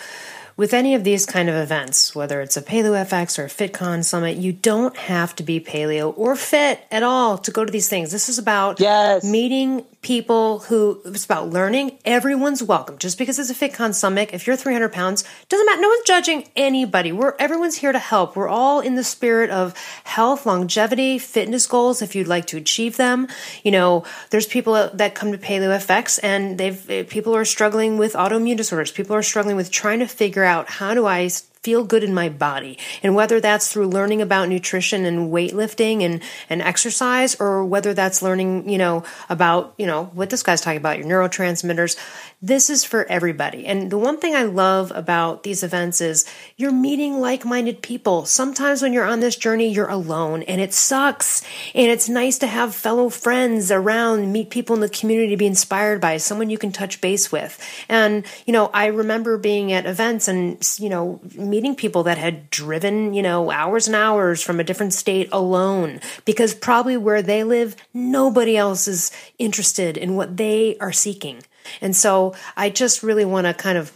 [0.60, 4.04] with any of these kind of events, whether it's a Paleo FX or a FitCon
[4.04, 7.88] summit, you don't have to be paleo or fit at all to go to these
[7.88, 8.12] things.
[8.12, 9.24] This is about yes.
[9.24, 11.98] meeting people who it's about learning.
[12.06, 12.98] Everyone's welcome.
[12.98, 15.82] Just because it's a FitCon summit, if you're 300 pounds, doesn't matter.
[15.82, 17.12] No one's judging anybody.
[17.12, 18.36] We're everyone's here to help.
[18.36, 22.02] We're all in the spirit of health, longevity, fitness goals.
[22.02, 23.28] If you'd like to achieve them,
[23.64, 28.14] you know, there's people that come to Paleo FX and they've people are struggling with
[28.14, 28.92] autoimmune disorders.
[28.92, 31.30] People are struggling with trying to figure out how do I
[31.64, 32.78] feel good in my body.
[33.04, 38.22] And whether that's through learning about nutrition and weightlifting and, and exercise, or whether that's
[38.22, 41.98] learning, you know, about, you know, what this guy's talking about, your neurotransmitters,
[42.42, 43.66] this is for everybody.
[43.66, 46.26] And the one thing I love about these events is
[46.56, 48.26] you're meeting like minded people.
[48.26, 51.44] Sometimes when you're on this journey, you're alone and it sucks.
[51.76, 55.48] And it's nice to have fellow friends around, meet people in the community to be
[55.48, 57.60] inspired by, someone you can touch base with.
[57.90, 62.50] And, you know, I remember being at events and, you know, meeting people that had
[62.50, 67.44] driven, you know, hours and hours from a different state alone because probably where they
[67.44, 71.44] live, nobody else is interested in what they are seeking.
[71.82, 73.92] And so I just really want to kind of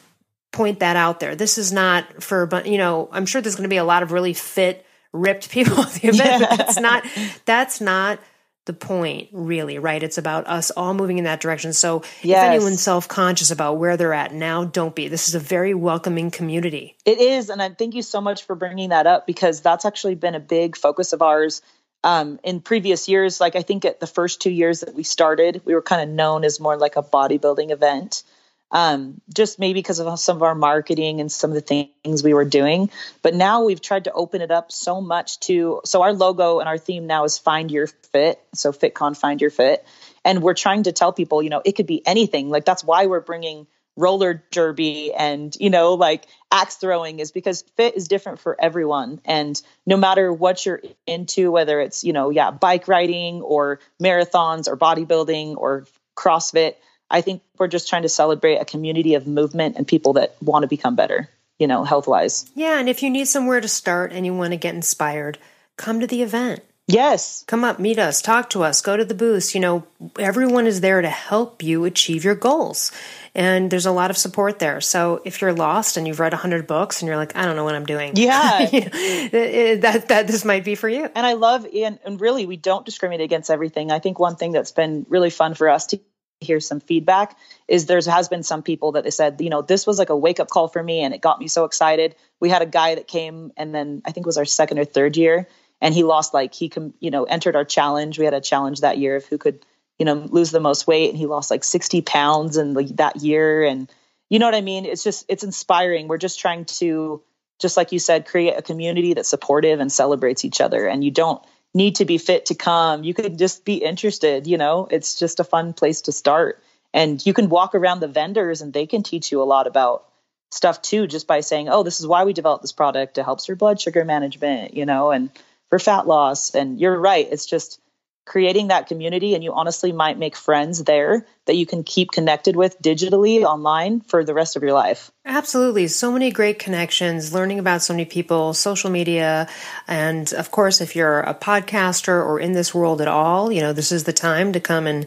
[0.51, 1.35] point that out there.
[1.35, 4.03] This is not for, but you know, I'm sure there's going to be a lot
[4.03, 6.41] of really fit, ripped people at the event.
[6.41, 6.55] Yeah.
[6.55, 7.05] That's not,
[7.45, 8.19] that's not
[8.65, 10.01] the point really, right?
[10.01, 11.73] It's about us all moving in that direction.
[11.73, 12.43] So yes.
[12.43, 15.09] if anyone's self-conscious about where they're at now, don't be.
[15.09, 16.95] This is a very welcoming community.
[17.03, 17.49] It is.
[17.49, 20.39] And I thank you so much for bringing that up because that's actually been a
[20.39, 21.61] big focus of ours
[22.03, 25.61] um, in previous years, like I think at the first two years that we started,
[25.65, 28.23] we were kind of known as more like a bodybuilding event.
[28.71, 32.33] Um, just maybe because of some of our marketing and some of the things we
[32.33, 32.89] were doing.
[33.21, 36.67] But now we've tried to open it up so much to so our logo and
[36.67, 38.41] our theme now is find your fit.
[38.55, 39.85] So FitCon find your fit.
[40.25, 42.49] And we're trying to tell people, you know, it could be anything.
[42.49, 47.63] Like that's why we're bringing roller derby and you know like axe throwing is because
[47.75, 49.19] fit is different for everyone.
[49.25, 54.67] And no matter what you're into whether it's you know yeah bike riding or marathons
[54.67, 56.75] or bodybuilding or crossfit
[57.09, 60.61] i think we're just trying to celebrate a community of movement and people that want
[60.63, 61.27] to become better
[61.57, 64.51] you know health wise yeah and if you need somewhere to start and you want
[64.51, 65.39] to get inspired
[65.75, 67.45] come to the event Yes.
[67.47, 69.55] Come up, meet us, talk to us, go to the booth.
[69.55, 69.87] You know,
[70.19, 72.91] everyone is there to help you achieve your goals
[73.35, 74.81] and there's a lot of support there.
[74.81, 77.63] So if you're lost and you've read 100 books and you're like, I don't know
[77.63, 78.13] what I'm doing.
[78.15, 78.65] Yeah.
[78.69, 81.09] that, that this might be for you.
[81.15, 83.91] And I love, and, and really, we don't discriminate against everything.
[83.91, 85.99] I think one thing that's been really fun for us to
[86.41, 89.87] hear some feedback is there has been some people that they said you know this
[89.87, 92.49] was like a wake up call for me and it got me so excited we
[92.49, 95.15] had a guy that came and then i think it was our second or third
[95.15, 95.47] year
[95.83, 98.81] and he lost like he can you know entered our challenge we had a challenge
[98.81, 99.63] that year of who could
[99.99, 103.17] you know, lose the most weight and he lost like 60 pounds in like that
[103.17, 103.63] year.
[103.63, 103.89] And
[104.29, 104.85] you know what I mean?
[104.85, 106.07] It's just, it's inspiring.
[106.07, 107.21] We're just trying to,
[107.59, 110.87] just like you said, create a community that's supportive and celebrates each other.
[110.87, 111.43] And you don't
[111.73, 113.03] need to be fit to come.
[113.03, 116.61] You could just be interested, you know, it's just a fun place to start.
[116.93, 120.05] And you can walk around the vendors and they can teach you a lot about
[120.51, 123.17] stuff too, just by saying, oh, this is why we developed this product.
[123.17, 125.29] It helps your blood sugar management, you know, and
[125.73, 126.53] for fat loss.
[126.53, 127.27] And you're right.
[127.31, 127.79] It's just,
[128.25, 132.55] creating that community and you honestly might make friends there that you can keep connected
[132.55, 135.11] with digitally online for the rest of your life.
[135.25, 135.87] Absolutely.
[135.87, 139.49] So many great connections, learning about so many people, social media.
[139.89, 143.73] And of course, if you're a podcaster or in this world at all, you know,
[143.73, 145.05] this is the time to come and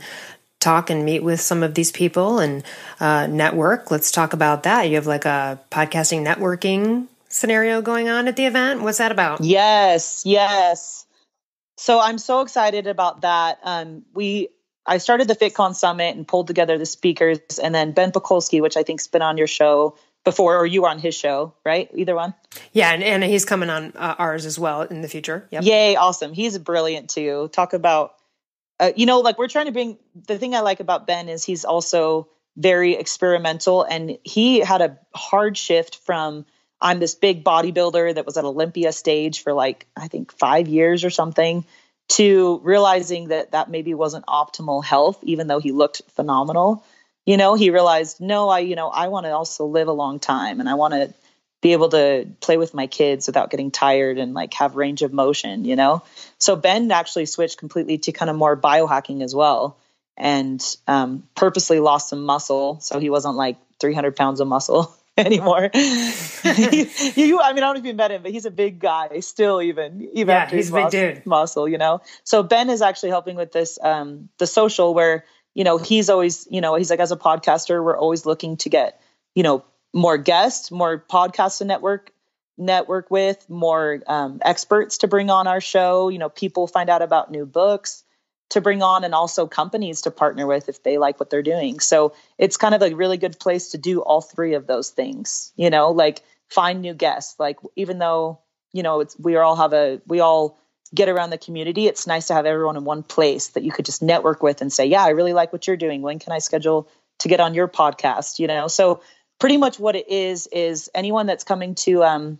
[0.61, 2.65] talk and meet with some of these people and
[3.01, 3.91] uh, network.
[3.91, 4.91] Let's talk about that.
[4.91, 8.83] You have like a podcasting networking scenario going on at the event.
[8.83, 9.43] What's that about?
[9.43, 11.07] Yes, yes.
[11.77, 13.59] So I'm so excited about that.
[13.63, 14.49] Um, we
[14.87, 18.77] I started the FitCon Summit and pulled together the speakers, and then Ben Pakulski, which
[18.77, 21.91] I think's been on your show before, or you were on his show, right?
[21.95, 22.35] Either one.
[22.73, 25.47] Yeah, and, and he's coming on uh, ours as well in the future.
[25.51, 25.65] Yep.
[25.65, 25.97] Yay!
[25.97, 26.33] Awesome.
[26.33, 27.49] He's brilliant too.
[27.53, 28.15] Talk about,
[28.81, 29.99] uh, you know, like we're trying to bring.
[30.27, 34.99] The thing I like about Ben is he's also very experimental, and he had a
[35.15, 36.47] hard shift from
[36.81, 41.05] I'm this big bodybuilder that was at Olympia stage for like, I think five years
[41.05, 41.65] or something,
[42.09, 46.85] to realizing that that maybe wasn't optimal health, even though he looked phenomenal.
[47.25, 50.21] You know, he realized, no, I, you know, I want to also live a long
[50.21, 51.13] time and I want to
[51.63, 55.13] be able to play with my kids without getting tired and like have range of
[55.13, 56.03] motion, you know?
[56.39, 59.77] So Ben actually switched completely to kind of more biohacking as well
[60.17, 62.79] and um, purposely lost some muscle.
[62.81, 64.95] So he wasn't like 300 pounds of muscle.
[65.27, 65.71] anymore.
[65.73, 68.79] he, you, I mean, I don't know if you met him, but he's a big
[68.79, 71.27] guy still, even even yeah, after he's, big dude.
[71.27, 71.69] muscle.
[71.69, 75.25] You know, so Ben is actually helping with this um, the social where
[75.55, 78.69] you know he's always you know he's like as a podcaster we're always looking to
[78.69, 79.01] get
[79.35, 82.13] you know more guests, more podcasts to network
[82.59, 86.09] network with, more um, experts to bring on our show.
[86.09, 88.05] You know, people find out about new books.
[88.51, 91.81] To bring on and also companies to partner with if they like what they're doing.
[91.81, 95.53] So it's kind of a really good place to do all three of those things,
[95.57, 97.39] you know, like find new guests.
[97.39, 98.41] Like even though,
[98.73, 100.59] you know, it's we all have a we all
[100.95, 103.85] get around the community, it's nice to have everyone in one place that you could
[103.85, 106.03] just network with and say, "Yeah, I really like what you're doing.
[106.03, 106.89] When can I schedule
[107.21, 108.69] to get on your podcast?" you know.
[108.69, 109.03] So
[109.41, 112.39] pretty much what it is is anyone that's coming to um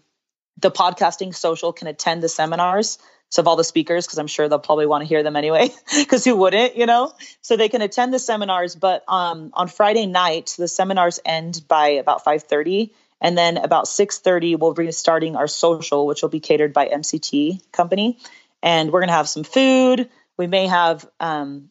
[0.59, 4.49] the podcasting social can attend the seminars so of all the speakers because i'm sure
[4.49, 7.83] they'll probably want to hear them anyway because who wouldn't you know so they can
[7.83, 13.37] attend the seminars but um, on friday night the seminars end by about 5.30 and
[13.37, 18.19] then about 6.30 we'll be starting our social which will be catered by mct company
[18.63, 21.71] and we're going to have some food we may have um,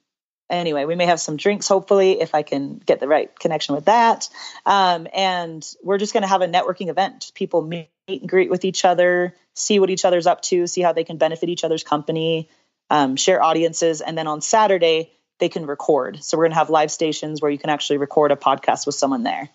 [0.50, 3.86] anyway, we may have some drinks, hopefully, if I can get the right connection with
[3.86, 4.30] that.
[4.66, 7.32] Um, and we're just going to have a networking event.
[7.36, 10.94] People meet and greet with each other, see what each other's up to, see how
[10.94, 12.50] they can benefit each other's company,
[12.90, 14.02] um, share audiences.
[14.02, 16.24] And then on Saturday, they can record.
[16.24, 18.96] So we're going to have live stations where you can actually record a podcast with
[18.96, 19.50] someone there.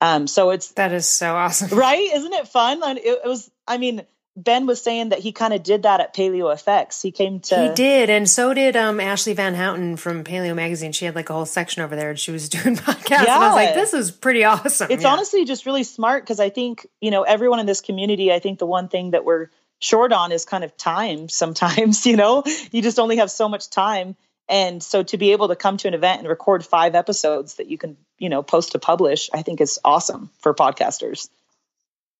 [0.00, 2.10] Um, so it's that is so awesome, right?
[2.14, 2.82] Isn't it fun?
[2.98, 4.02] It, it was, I mean,
[4.36, 7.00] Ben was saying that he kind of did that at Paleo FX.
[7.00, 10.92] He came to He did, and so did um, Ashley Van Houten from Paleo Magazine.
[10.92, 13.10] She had like a whole section over there and she was doing podcasts.
[13.10, 13.34] Yeah.
[13.34, 14.90] And I was like, this is pretty awesome.
[14.90, 15.12] It's yeah.
[15.12, 18.58] honestly just really smart because I think, you know, everyone in this community, I think
[18.58, 22.42] the one thing that we're short on is kind of time sometimes, you know.
[22.70, 24.16] You just only have so much time.
[24.48, 27.68] And so to be able to come to an event and record five episodes that
[27.68, 31.28] you can, you know, post to publish, I think is awesome for podcasters.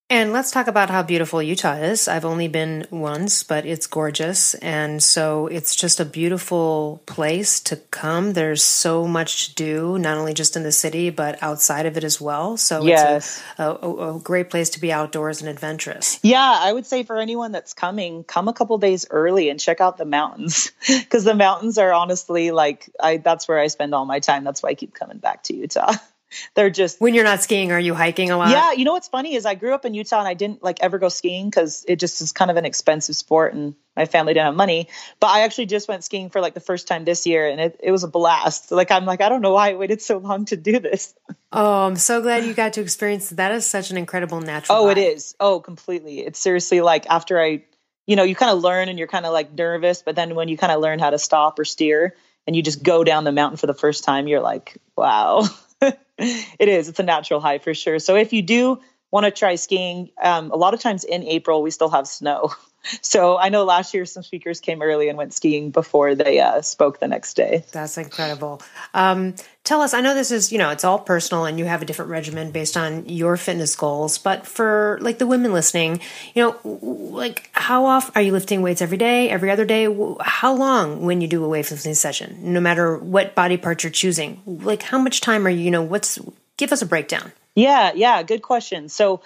[0.08, 2.06] And let's talk about how beautiful Utah is.
[2.06, 4.54] I've only been once, but it's gorgeous.
[4.54, 8.34] And so it's just a beautiful place to come.
[8.34, 12.04] There's so much to do, not only just in the city, but outside of it
[12.04, 12.56] as well.
[12.56, 13.42] So yes.
[13.50, 16.20] it's a, a, a great place to be outdoors and adventurous.
[16.22, 19.80] Yeah, I would say for anyone that's coming, come a couple days early and check
[19.80, 24.04] out the mountains because the mountains are honestly like, I, that's where I spend all
[24.04, 24.44] my time.
[24.44, 25.94] That's why I keep coming back to Utah.
[26.54, 28.50] they're just when you're not skiing are you hiking a lot?
[28.50, 30.78] Yeah you know what's funny is i grew up in utah and i didn't like
[30.80, 34.34] ever go skiing because it just is kind of an expensive sport and my family
[34.34, 34.88] didn't have money.
[35.20, 37.80] But i actually just went skiing for like the first time this year and it,
[37.82, 38.70] it was a blast.
[38.70, 41.14] Like i'm like i don't know why i waited so long to do this.
[41.52, 43.52] Oh i'm so glad you got to experience that.
[43.52, 44.92] Is such an incredible natural oh vibe.
[44.92, 45.34] it is.
[45.40, 46.20] Oh completely.
[46.20, 47.62] It's seriously like after i
[48.06, 50.48] you know you kind of learn and you're kind of like nervous but then when
[50.48, 52.14] you kind of learn how to stop or steer
[52.46, 55.42] and you just go down the mountain for the first time you're like wow
[56.18, 56.88] it is.
[56.88, 57.98] It's a natural high for sure.
[57.98, 61.62] So if you do want to try skiing, um, a lot of times in April
[61.62, 62.50] we still have snow.
[63.02, 66.62] So I know last year some speakers came early and went skiing before they uh,
[66.62, 67.64] spoke the next day.
[67.72, 68.62] That's incredible.
[68.94, 71.82] Um, tell us, I know this is, you know, it's all personal and you have
[71.82, 76.00] a different regimen based on your fitness goals, but for like the women listening,
[76.34, 76.78] you know,
[77.12, 79.84] like how often are you lifting weights every day, every other day?
[80.20, 84.42] How long when you do a weightlifting session, no matter what body part you're choosing?
[84.46, 86.18] Like how much time are you, you know, what's,
[86.56, 87.32] give us a breakdown.
[87.56, 88.88] Yeah, yeah, good question.
[88.88, 89.22] So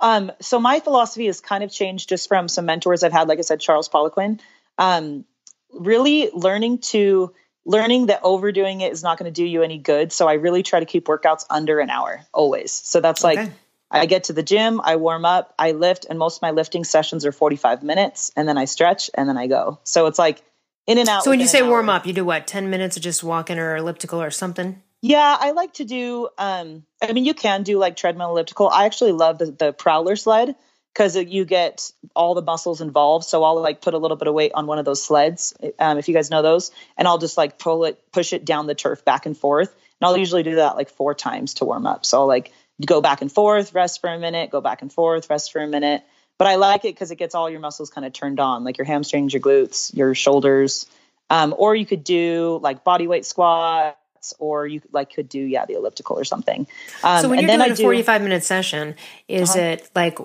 [0.00, 3.38] um, so my philosophy has kind of changed just from some mentors I've had, like
[3.38, 4.40] I said, Charles Poliquin.
[4.78, 5.24] Um,
[5.72, 10.12] really learning to learning that overdoing it is not going to do you any good.
[10.12, 12.72] So I really try to keep workouts under an hour always.
[12.72, 13.52] So that's like okay.
[13.90, 16.84] I get to the gym, I warm up, I lift, and most of my lifting
[16.84, 19.80] sessions are 45 minutes, and then I stretch and then I go.
[19.84, 20.42] So it's like
[20.86, 21.24] in and out.
[21.24, 22.46] So when you say warm up, you do what?
[22.46, 24.82] 10 minutes of just walking or elliptical or something?
[25.02, 26.28] Yeah, I like to do.
[26.38, 28.68] Um, I mean, you can do like treadmill elliptical.
[28.68, 30.56] I actually love the, the prowler sled
[30.92, 33.26] because you get all the muscles involved.
[33.26, 35.98] So I'll like put a little bit of weight on one of those sleds, um,
[35.98, 38.74] if you guys know those, and I'll just like pull it, push it down the
[38.74, 39.74] turf back and forth.
[40.00, 42.06] And I'll usually do that like four times to warm up.
[42.06, 42.52] So I'll like
[42.84, 45.68] go back and forth, rest for a minute, go back and forth, rest for a
[45.68, 46.02] minute.
[46.38, 48.78] But I like it because it gets all your muscles kind of turned on, like
[48.78, 50.86] your hamstrings, your glutes, your shoulders.
[51.28, 53.98] Um, or you could do like body weight squat
[54.38, 56.66] or you like could do yeah the elliptical or something.
[57.02, 58.94] Um, so when you're doing a 45 minute session,
[59.28, 59.60] is uh-huh.
[59.60, 60.18] it like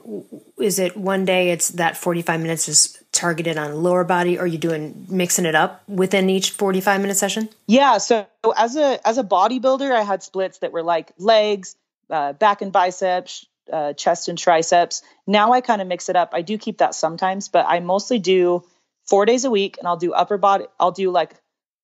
[0.60, 4.48] is it one day it's that 45 minutes is targeted on lower body, or are
[4.48, 7.50] you doing mixing it up within each 45 minute session?
[7.68, 7.98] Yeah.
[7.98, 11.76] So as a as a bodybuilder, I had splits that were like legs,
[12.10, 15.04] uh, back and biceps, uh, chest and triceps.
[15.28, 16.32] Now I kind of mix it up.
[16.34, 18.64] I do keep that sometimes, but I mostly do
[19.06, 20.66] four days a week, and I'll do upper body.
[20.80, 21.36] I'll do like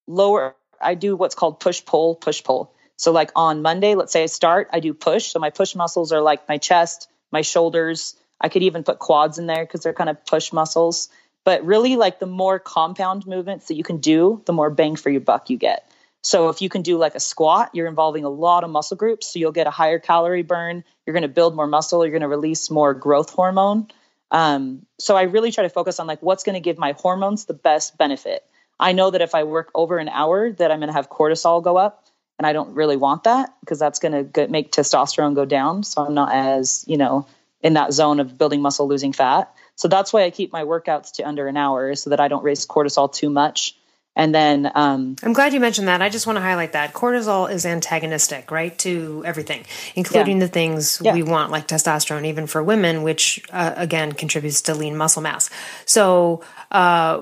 [0.08, 2.74] lower I do what's called push pull, push pull.
[2.96, 5.28] So like on Monday, let's say I start, I do push.
[5.28, 8.16] So my push muscles are like my chest, my shoulders.
[8.40, 11.10] I could even put quads in there because they're kind of push muscles.
[11.44, 15.10] But really, like the more compound movements that you can do, the more bang for
[15.10, 15.90] your buck you get.
[16.22, 19.32] So if you can do like a squat, you're involving a lot of muscle groups.
[19.32, 20.84] So you'll get a higher calorie burn.
[21.06, 22.04] You're going to build more muscle.
[22.04, 23.88] You're going to release more growth hormone.
[24.30, 27.46] Um, so I really try to focus on like what's going to give my hormones
[27.46, 28.44] the best benefit.
[28.80, 31.64] I know that if I work over an hour, that I'm going to have cortisol
[31.64, 32.06] go up,
[32.38, 35.84] and I don't really want that because that's going to make testosterone go down.
[35.84, 37.28] So I'm not as you know
[37.62, 39.54] in that zone of building muscle, losing fat.
[39.76, 42.44] So that's why I keep my workouts to under an hour so that I don't
[42.44, 43.76] raise cortisol too much.
[44.16, 46.02] And then um, I'm glad you mentioned that.
[46.02, 49.64] I just want to highlight that cortisol is antagonistic, right, to everything,
[49.96, 50.46] including yeah.
[50.46, 51.14] the things yeah.
[51.14, 55.52] we want, like testosterone, even for women, which uh, again contributes to lean muscle mass.
[55.86, 57.22] So, uh,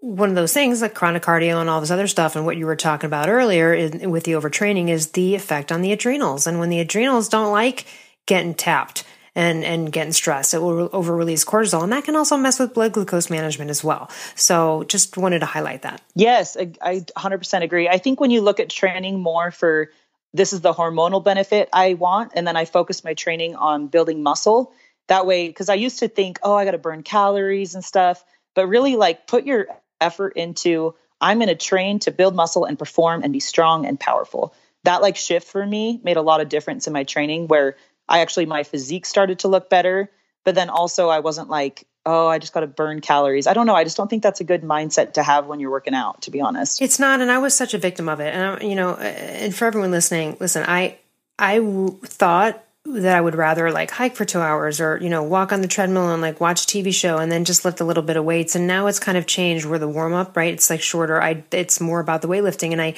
[0.00, 2.66] one of those things like chronic cardio and all this other stuff and what you
[2.66, 6.46] were talking about earlier is, with the overtraining is the effect on the adrenals.
[6.46, 7.86] And when the adrenals don't like
[8.26, 12.36] getting tapped and and getting stressed it will over release cortisol and that can also
[12.36, 14.10] mess with blood glucose management as well.
[14.34, 16.02] So just wanted to highlight that.
[16.14, 17.88] Yes I, I 100% agree.
[17.88, 19.90] I think when you look at training more for
[20.32, 24.22] this is the hormonal benefit i want and then i focus my training on building
[24.22, 24.72] muscle.
[25.08, 28.24] That way because i used to think oh i got to burn calories and stuff
[28.54, 29.68] but really like put your
[30.00, 34.00] effort into I'm going to train to build muscle and perform and be strong and
[34.00, 34.54] powerful.
[34.84, 37.76] That like shift for me made a lot of difference in my training where
[38.08, 40.10] I actually my physique started to look better,
[40.44, 43.46] but then also I wasn't like, oh, I just got to burn calories.
[43.46, 43.74] I don't know.
[43.74, 46.30] I just don't think that's a good mindset to have when you're working out, to
[46.30, 46.80] be honest.
[46.80, 48.34] It's not, and I was such a victim of it.
[48.34, 50.98] And you know, and for everyone listening, listen, I
[51.38, 55.22] I w- thought that I would rather like hike for two hours or, you know,
[55.22, 57.84] walk on the treadmill and like watch a TV show and then just lift a
[57.84, 58.54] little bit of weights.
[58.54, 60.52] And now it's kind of changed where the warm up, right?
[60.52, 61.22] It's like shorter.
[61.22, 62.72] I, it's more about the weightlifting.
[62.72, 62.94] And I,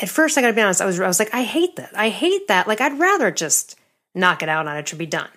[0.00, 1.90] at first, I gotta be honest, I was, I was like, I hate that.
[1.96, 2.68] I hate that.
[2.68, 3.76] Like, I'd rather just
[4.14, 5.28] knock it out on it to be done,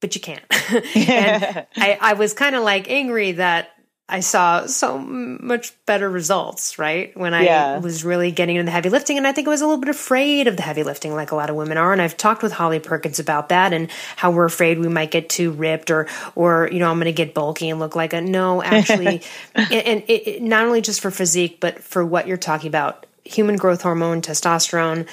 [0.00, 0.44] but you can't.
[0.96, 3.70] and I, I was kind of like angry that
[4.06, 7.16] I saw so much better results, right?
[7.16, 7.78] When I yeah.
[7.78, 9.16] was really getting into the heavy lifting.
[9.16, 11.34] And I think I was a little bit afraid of the heavy lifting, like a
[11.34, 11.90] lot of women are.
[11.90, 15.30] And I've talked with Holly Perkins about that and how we're afraid we might get
[15.30, 18.20] too ripped or, or, you know, I'm going to get bulky and look like a
[18.20, 19.22] no, actually.
[19.54, 23.06] and, and it, it, not only just for physique, but for what you're talking about
[23.24, 25.08] human growth hormone, testosterone.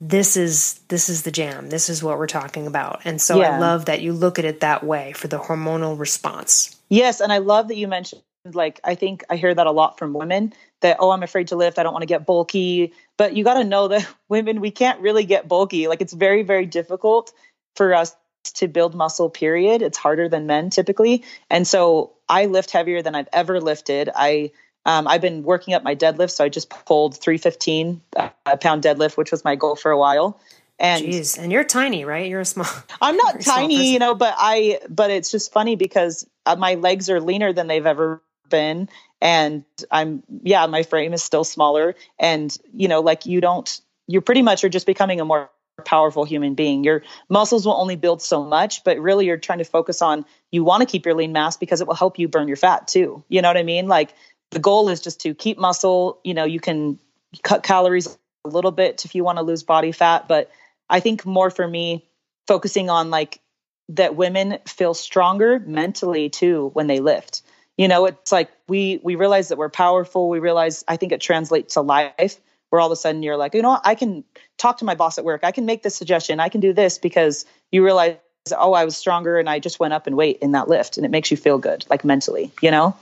[0.00, 1.70] This is this is the jam.
[1.70, 3.00] This is what we're talking about.
[3.06, 3.56] And so yeah.
[3.56, 6.76] I love that you look at it that way for the hormonal response.
[6.90, 8.22] Yes, and I love that you mentioned
[8.54, 11.56] like I think I hear that a lot from women that oh I'm afraid to
[11.56, 14.70] lift, I don't want to get bulky, but you got to know that women we
[14.70, 15.88] can't really get bulky.
[15.88, 17.32] Like it's very very difficult
[17.74, 18.14] for us
[18.54, 19.82] to build muscle period.
[19.82, 21.24] It's harder than men typically.
[21.50, 24.10] And so I lift heavier than I've ever lifted.
[24.14, 24.52] I
[24.86, 28.28] um, I've been working up my deadlift, so I just pulled 315 uh,
[28.60, 30.40] pound deadlift, which was my goal for a while.
[30.78, 32.28] And Jeez, and you're tiny, right?
[32.30, 32.66] You're a small.
[33.00, 34.80] I'm not tiny, you know, but I.
[34.88, 38.88] But it's just funny because uh, my legs are leaner than they've ever been
[39.20, 41.94] and i'm yeah my frame is still smaller.
[42.18, 45.50] And you know like you don't you pretty much are just becoming a more
[45.84, 46.84] powerful human being.
[46.84, 50.64] Your muscles will only build so much but really you're trying to focus on you
[50.64, 53.24] want to keep your lean mass because it will help you burn your fat too.
[53.28, 53.88] You know what i mean?
[53.88, 54.14] Like
[54.50, 56.20] the goal is just to keep muscle.
[56.24, 56.98] You know you can
[57.42, 60.50] cut calories a little bit if you want to lose body fat but
[60.88, 62.08] i think more for me
[62.46, 63.40] focusing on like
[63.88, 67.42] that women feel stronger mentally too when they lift
[67.76, 70.28] you know it's like we we realize that we're powerful.
[70.28, 73.54] We realize i think it translates to life where all of a sudden you're like
[73.54, 74.24] you know i can
[74.58, 75.42] talk to my boss at work.
[75.44, 76.40] I can make this suggestion.
[76.40, 78.16] I can do this because you realize
[78.56, 81.04] oh i was stronger and i just went up in weight in that lift and
[81.04, 82.96] it makes you feel good like mentally you know?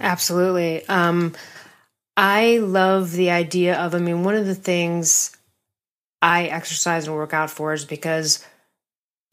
[0.00, 0.86] Absolutely.
[0.88, 1.34] Um
[2.16, 5.36] i love the idea of i mean one of the things
[6.22, 8.42] i exercise and work out for is because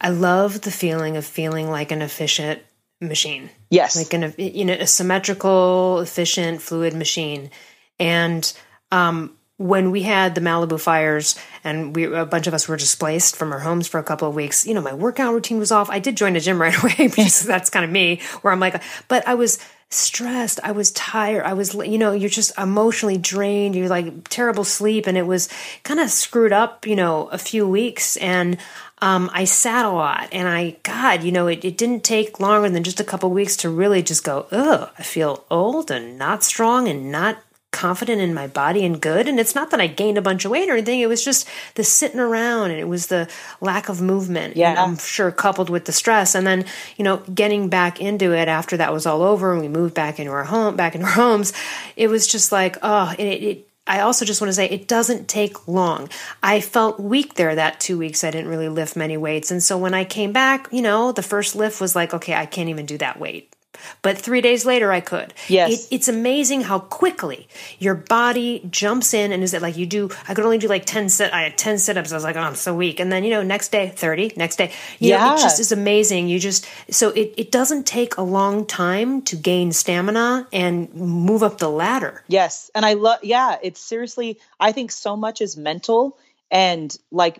[0.02, 2.60] i love the feeling of feeling like an efficient
[3.00, 3.50] machine.
[3.70, 3.96] Yes.
[3.96, 7.50] Like an you know a symmetrical, efficient, fluid machine.
[7.98, 8.50] And
[8.90, 13.36] um, when we had the Malibu fires and we a bunch of us were displaced
[13.36, 15.90] from our homes for a couple of weeks, you know, my workout routine was off.
[15.90, 18.82] I did join a gym right away because that's kind of me where I'm like
[19.08, 19.58] but I was
[19.94, 20.60] stressed.
[20.62, 21.44] I was tired.
[21.44, 23.74] I was you know, you're just emotionally drained.
[23.74, 25.48] You're like terrible sleep and it was
[25.82, 28.58] kind of screwed up, you know, a few weeks and
[29.04, 32.70] um, I sat a lot and I, God, you know, it, it didn't take longer
[32.70, 36.42] than just a couple weeks to really just go, ugh, I feel old and not
[36.42, 37.42] strong and not
[37.74, 39.26] confident in my body and good.
[39.26, 41.00] And it's not that I gained a bunch of weight or anything.
[41.00, 43.28] It was just the sitting around and it was the
[43.60, 44.56] lack of movement.
[44.56, 44.82] Yeah.
[44.82, 46.36] I'm sure coupled with the stress.
[46.36, 46.64] And then,
[46.96, 50.20] you know, getting back into it after that was all over and we moved back
[50.20, 51.52] into our home, back into our homes.
[51.96, 55.28] It was just like, oh, it, it I also just want to say it doesn't
[55.28, 56.08] take long.
[56.42, 58.24] I felt weak there that two weeks.
[58.24, 59.50] I didn't really lift many weights.
[59.50, 62.46] And so when I came back, you know, the first lift was like, okay, I
[62.46, 63.53] can't even do that weight.
[64.02, 65.34] But three days later I could.
[65.48, 65.86] Yes.
[65.86, 67.48] It, it's amazing how quickly
[67.78, 70.84] your body jumps in and is it like you do, I could only do like
[70.84, 72.12] 10 sit, I had 10 sit ups.
[72.12, 73.00] I was like, oh, I'm so weak.
[73.00, 75.24] And then, you know, next day, 30, next day, you yeah.
[75.24, 76.28] know, it just is amazing.
[76.28, 81.42] You just, so it, it doesn't take a long time to gain stamina and move
[81.42, 82.22] up the ladder.
[82.28, 82.70] Yes.
[82.74, 86.18] And I love, yeah, it's seriously, I think so much is mental
[86.50, 87.38] and like,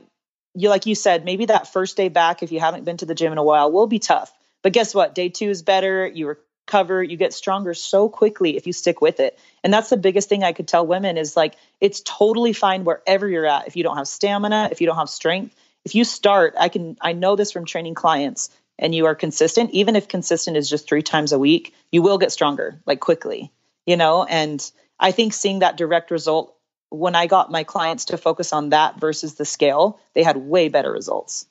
[0.56, 3.14] you, like you said, maybe that first day back, if you haven't been to the
[3.14, 4.32] gym in a while, will be tough
[4.64, 5.14] but guess what?
[5.14, 6.06] Day two is better.
[6.06, 9.38] You recover, you get stronger so quickly if you stick with it.
[9.62, 13.28] And that's the biggest thing I could tell women is like, it's totally fine wherever
[13.28, 13.68] you're at.
[13.68, 15.54] If you don't have stamina, if you don't have strength,
[15.84, 18.48] if you start, I can, I know this from training clients
[18.78, 22.16] and you are consistent, even if consistent is just three times a week, you will
[22.16, 23.52] get stronger like quickly,
[23.84, 24.24] you know?
[24.24, 24.58] And
[24.98, 26.56] I think seeing that direct result
[26.88, 30.70] when I got my clients to focus on that versus the scale, they had way
[30.70, 31.46] better results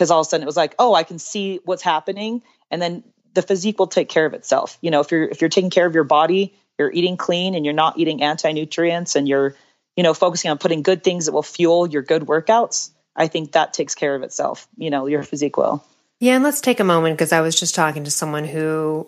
[0.00, 2.80] because all of a sudden it was like, oh, I can see what's happening, and
[2.80, 4.78] then the physique will take care of itself.
[4.80, 7.66] You know, if you're if you're taking care of your body, you're eating clean, and
[7.66, 9.54] you're not eating anti nutrients, and you're
[9.96, 12.92] you know focusing on putting good things that will fuel your good workouts.
[13.14, 14.66] I think that takes care of itself.
[14.78, 15.84] You know, your physique will.
[16.18, 19.06] Yeah, and let's take a moment because I was just talking to someone who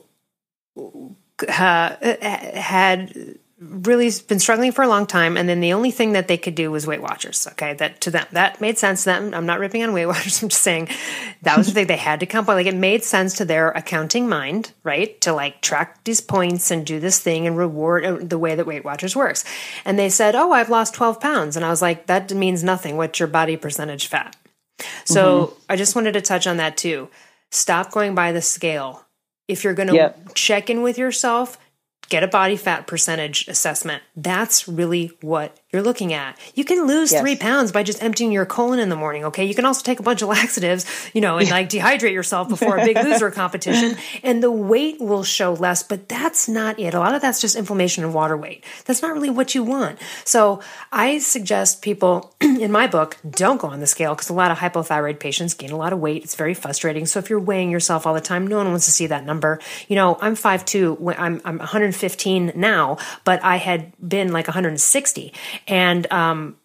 [0.76, 6.26] uh, had really been struggling for a long time and then the only thing that
[6.26, 7.74] they could do was weight watchers okay?
[7.74, 9.34] That to them that made sense to them.
[9.34, 10.88] I'm not ripping on weight watchers i'm just saying
[11.42, 13.70] that was the thing they had to come by like it made sense to their
[13.70, 18.18] accounting mind right to like track these points and do this thing and reward uh,
[18.20, 19.44] the way that weight watchers works.
[19.84, 21.56] And they said oh i've lost 12 pounds.
[21.56, 22.96] And i was like that means nothing.
[22.96, 24.36] What's your body percentage fat?
[25.04, 25.62] So mm-hmm.
[25.68, 27.08] i just wanted to touch on that too.
[27.50, 29.04] Stop going by the scale.
[29.46, 30.34] If you're going to yep.
[30.34, 31.58] check in with yourself
[32.12, 34.02] get a body fat percentage assessment.
[34.14, 36.38] That's really what you're looking at.
[36.54, 37.22] You can lose yes.
[37.22, 39.24] three pounds by just emptying your colon in the morning.
[39.24, 39.46] Okay.
[39.46, 41.54] You can also take a bunch of laxatives, you know, and yeah.
[41.54, 46.10] like dehydrate yourself before a big loser competition and the weight will show less, but
[46.10, 46.92] that's not it.
[46.92, 48.62] A lot of that's just inflammation and water weight.
[48.84, 49.98] That's not really what you want.
[50.24, 50.60] So
[50.92, 54.58] I suggest people in my book don't go on the scale because a lot of
[54.58, 56.22] hypothyroid patients gain a lot of weight.
[56.22, 57.06] It's very frustrating.
[57.06, 59.58] So if you're weighing yourself all the time, no one wants to see that number.
[59.88, 65.32] You know, I'm 5'2, I'm, I'm 115 now, but I had been like 160
[65.66, 66.56] and um,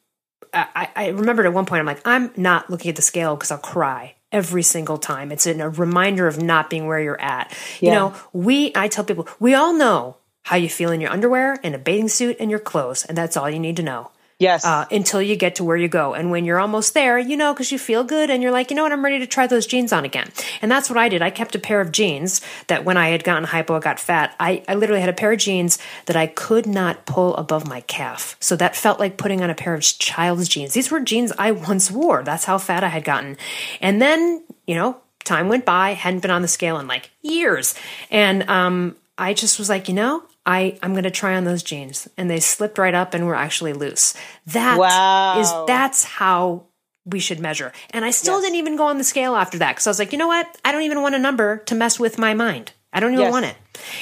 [0.54, 3.52] I, I remembered at one point, I'm like, I'm not looking at the scale because
[3.52, 5.32] I'll cry every single time.
[5.32, 7.56] It's a reminder of not being where you're at.
[7.80, 7.90] Yeah.
[7.90, 11.60] You know, we, I tell people, we all know how you feel in your underwear,
[11.62, 14.12] and a bathing suit, and your clothes, and that's all you need to know.
[14.40, 14.64] Yes.
[14.64, 16.14] Uh, until you get to where you go.
[16.14, 18.76] And when you're almost there, you know, because you feel good and you're like, you
[18.76, 20.30] know what, I'm ready to try those jeans on again.
[20.62, 21.24] And that's what I did.
[21.24, 24.36] I kept a pair of jeans that when I had gotten hypo, I got fat.
[24.40, 27.82] I, I literally had a pair of jeans that I could not pull above my
[27.82, 28.36] calf.
[28.40, 30.74] So that felt like putting on a pair of child's jeans.
[30.74, 32.22] These were jeans I once wore.
[32.24, 33.38] That's how fat I had gotten.
[33.82, 37.74] And then, you know, time went by, hadn't been on the scale in like years.
[38.12, 41.62] And um, I just was like, you know, I, I'm going to try on those
[41.62, 42.08] jeans.
[42.18, 44.16] And they slipped right up and were actually loose.
[44.48, 45.40] That wow.
[45.42, 46.64] is, that's how
[47.06, 47.74] we should measure.
[47.92, 48.44] And I still yes.
[48.44, 50.58] didn't even go on the scale after that because I was like, you know what?
[50.64, 52.72] I don't even want a number to mess with my mind.
[52.94, 53.32] I don't even yes.
[53.32, 53.56] want it.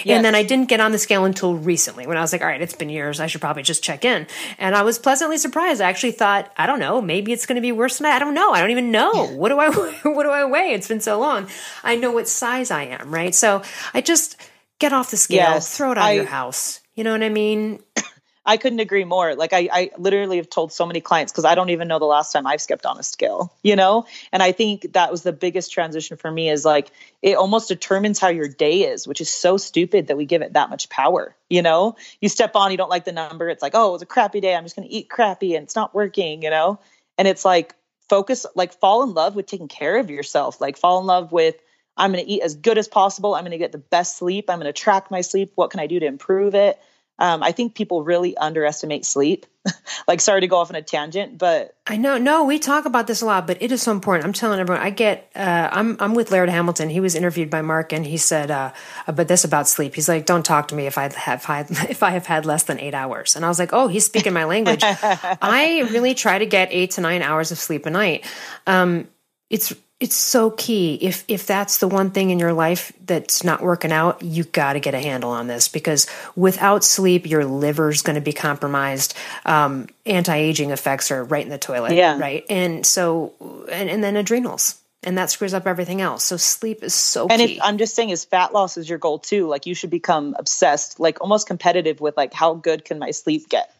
[0.03, 0.15] Yes.
[0.15, 2.47] And then I didn't get on the scale until recently when I was like, all
[2.47, 3.19] right, it's been years.
[3.19, 4.27] I should probably just check in.
[4.59, 5.81] And I was pleasantly surprised.
[5.81, 8.19] I actually thought, I don't know, maybe it's going to be worse than I, I
[8.19, 8.51] don't know.
[8.51, 9.25] I don't even know.
[9.33, 9.69] What do I,
[10.03, 10.73] what do I weigh?
[10.73, 11.47] It's been so long.
[11.83, 13.33] I know what size I am, right?
[13.33, 14.39] So I just,
[14.79, 16.81] get off the scale, yes, throw it out of your house.
[16.95, 17.79] You know what I mean?
[18.47, 19.33] I couldn't agree more.
[19.33, 22.05] Like I, I literally have told so many clients because I don't even know the
[22.05, 24.05] last time I've skipped on a scale, you know?
[24.31, 26.91] And I think that was the biggest transition for me is like
[27.23, 30.53] it almost determines how your day is, which is so stupid that we give it
[30.53, 31.95] that much power, you know?
[32.21, 34.41] You step on, you don't like the number, it's like, oh, it was a crappy
[34.41, 34.55] day.
[34.55, 36.79] I'm just gonna eat crappy and it's not working, you know?
[37.17, 37.73] And it's like
[38.09, 41.55] focus, like fall in love with taking care of yourself, like fall in love with
[41.97, 43.35] I'm going to eat as good as possible.
[43.35, 44.49] I'm going to get the best sleep.
[44.49, 45.51] I'm going to track my sleep.
[45.55, 46.79] What can I do to improve it?
[47.17, 49.45] Um, I think people really underestimate sleep.
[50.07, 53.07] like, sorry to go off on a tangent, but I know, no, we talk about
[53.07, 54.25] this a lot, but it is so important.
[54.25, 56.89] I'm telling everyone, I get, uh, I'm, I'm with Laird Hamilton.
[56.89, 58.73] He was interviewed by Mark, and he said, uh,
[59.11, 59.95] but this about sleep.
[59.95, 62.63] He's like, don't talk to me if I have had, if I have had less
[62.63, 63.35] than eight hours.
[63.35, 64.81] And I was like, oh, he's speaking my language.
[64.83, 68.25] I really try to get eight to nine hours of sleep a night.
[68.67, 69.07] Um,
[69.49, 70.95] it's it's so key.
[71.01, 74.73] If if that's the one thing in your life that's not working out you got
[74.73, 79.15] to get a handle on this because without sleep your liver's going to be compromised.
[79.45, 82.19] Um, anti-aging effects are right in the toilet yeah.
[82.19, 82.45] right?
[82.49, 83.33] And so
[83.71, 86.25] and, and then adrenals and that screws up everything else.
[86.25, 89.19] So sleep is so and if i'm just saying is fat loss is your goal
[89.19, 89.47] too.
[89.47, 93.47] Like you should become obsessed like almost competitive with like how good can my sleep
[93.47, 93.73] get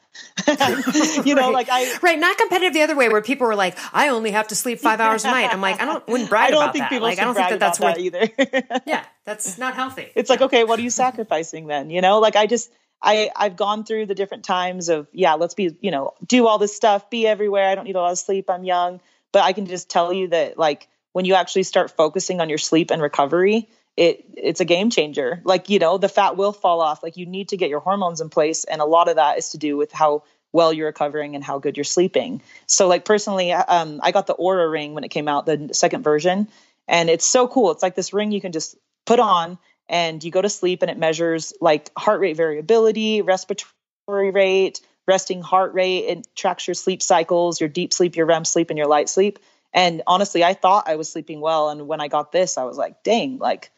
[1.25, 4.09] you know, like I right, not competitive the other way where people were like, I
[4.09, 5.51] only have to sleep five hours a night.
[5.51, 6.89] I'm like, I don't wouldn't brag I don't about think that.
[6.89, 8.81] people like, I don't think that that's worth that either.
[8.85, 10.11] yeah, that's not healthy.
[10.15, 11.89] it's like, okay, what are you sacrificing then?
[11.89, 15.53] You know, like I just I I've gone through the different times of yeah, let's
[15.53, 17.67] be you know do all this stuff, be everywhere.
[17.67, 18.49] I don't need a lot of sleep.
[18.49, 19.01] I'm young,
[19.31, 22.57] but I can just tell you that like when you actually start focusing on your
[22.57, 25.41] sleep and recovery, it it's a game changer.
[25.43, 27.03] Like you know the fat will fall off.
[27.03, 29.49] Like you need to get your hormones in place, and a lot of that is
[29.51, 32.41] to do with how well you're recovering and how good you're sleeping.
[32.65, 36.03] So like personally, um, I got the Oura ring when it came out, the second
[36.03, 36.47] version,
[36.87, 37.71] and it's so cool.
[37.71, 40.89] It's like this ring you can just put on and you go to sleep and
[40.89, 46.05] it measures like heart rate variability, respiratory rate, resting heart rate.
[46.05, 49.39] It tracks your sleep cycles, your deep sleep, your REM sleep, and your light sleep.
[49.73, 51.69] And honestly, I thought I was sleeping well.
[51.69, 53.71] And when I got this, I was like, dang, like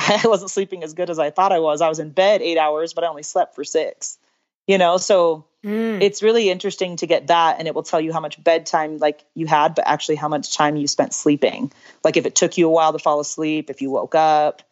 [0.24, 1.80] I wasn't sleeping as good as I thought I was.
[1.80, 4.18] I was in bed eight hours, but I only slept for six.
[4.66, 6.00] You know, so mm.
[6.00, 9.24] it's really interesting to get that, and it will tell you how much bedtime like
[9.34, 11.72] you had, but actually how much time you spent sleeping.
[12.04, 14.62] Like if it took you a while to fall asleep, if you woke up,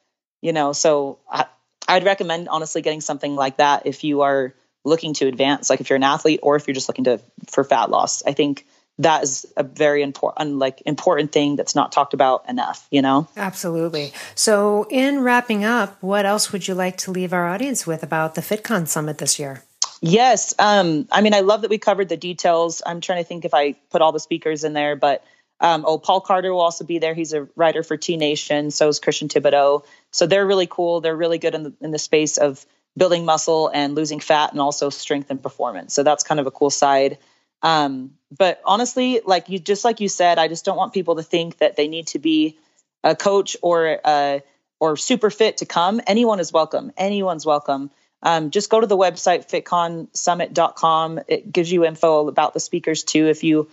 [0.40, 1.46] you know so I,
[1.88, 4.54] i'd recommend honestly getting something like that if you are
[4.84, 7.20] looking to advance like if you're an athlete or if you're just looking to
[7.50, 8.66] for fat loss i think
[8.98, 13.28] that is a very important like important thing that's not talked about enough you know
[13.36, 18.02] absolutely so in wrapping up what else would you like to leave our audience with
[18.02, 19.62] about the fitcon summit this year
[20.00, 23.44] yes um, i mean i love that we covered the details i'm trying to think
[23.44, 25.24] if i put all the speakers in there but
[25.60, 27.14] um, oh, Paul Carter will also be there.
[27.14, 28.70] He's a writer for T Nation.
[28.70, 29.84] So is Christian Thibaudeau.
[30.12, 31.00] So they're really cool.
[31.00, 32.64] They're really good in the, in the space of
[32.96, 35.94] building muscle and losing fat and also strength and performance.
[35.94, 37.18] So that's kind of a cool side.
[37.62, 41.22] Um, but honestly, like you, just like you said, I just don't want people to
[41.22, 42.58] think that they need to be
[43.02, 44.40] a coach or uh,
[44.80, 46.00] or super fit to come.
[46.06, 46.92] Anyone is welcome.
[46.96, 47.90] Anyone's welcome.
[48.22, 51.20] Um, just go to the website fitconsummit.com.
[51.28, 53.28] It gives you info about the speakers too.
[53.28, 53.68] If you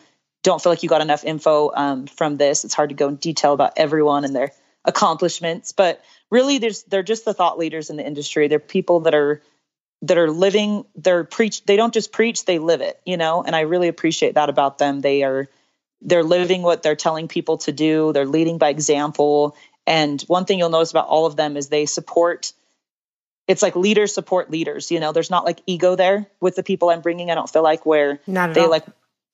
[0.45, 2.63] don't feel like you got enough info um, from this.
[2.63, 4.51] It's hard to go in detail about everyone and their
[4.85, 8.47] accomplishments, but really, there's they're just the thought leaders in the industry.
[8.47, 9.41] They're people that are
[10.07, 10.85] that are living.
[10.95, 11.65] They're preach.
[11.65, 12.99] They don't just preach; they live it.
[13.05, 15.01] You know, and I really appreciate that about them.
[15.01, 15.47] They are
[16.01, 18.13] they're living what they're telling people to do.
[18.13, 19.55] They're leading by example.
[19.87, 22.53] And one thing you'll notice about all of them is they support
[23.47, 26.89] it's like leaders support leaders you know there's not like ego there with the people
[26.89, 28.69] i'm bringing i don't feel like where they all.
[28.69, 28.85] like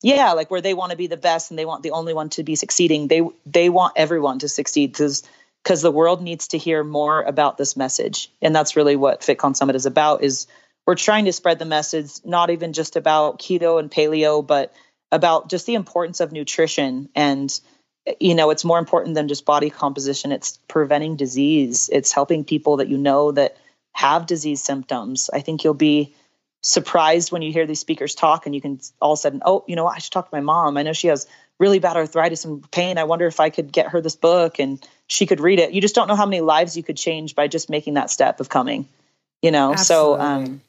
[0.02, 2.28] yeah like where they want to be the best and they want the only one
[2.28, 5.22] to be succeeding they they want everyone to succeed because
[5.62, 9.56] because the world needs to hear more about this message and that's really what fitcon
[9.56, 10.46] summit is about is
[10.86, 14.72] we're trying to spread the message not even just about keto and paleo but
[15.10, 17.60] about just the importance of nutrition and
[18.18, 22.78] you know it's more important than just body composition it's preventing disease it's helping people
[22.78, 23.56] that you know that
[23.94, 26.14] have disease symptoms i think you'll be
[26.62, 29.64] surprised when you hear these speakers talk and you can all of a sudden, oh,
[29.66, 30.76] you know I should talk to my mom.
[30.76, 31.26] I know she has
[31.58, 32.98] really bad arthritis and pain.
[32.98, 35.72] I wonder if I could get her this book and she could read it.
[35.72, 38.40] You just don't know how many lives you could change by just making that step
[38.40, 38.88] of coming,
[39.42, 39.72] you know?
[39.72, 40.18] Absolutely.
[40.18, 40.60] So, um,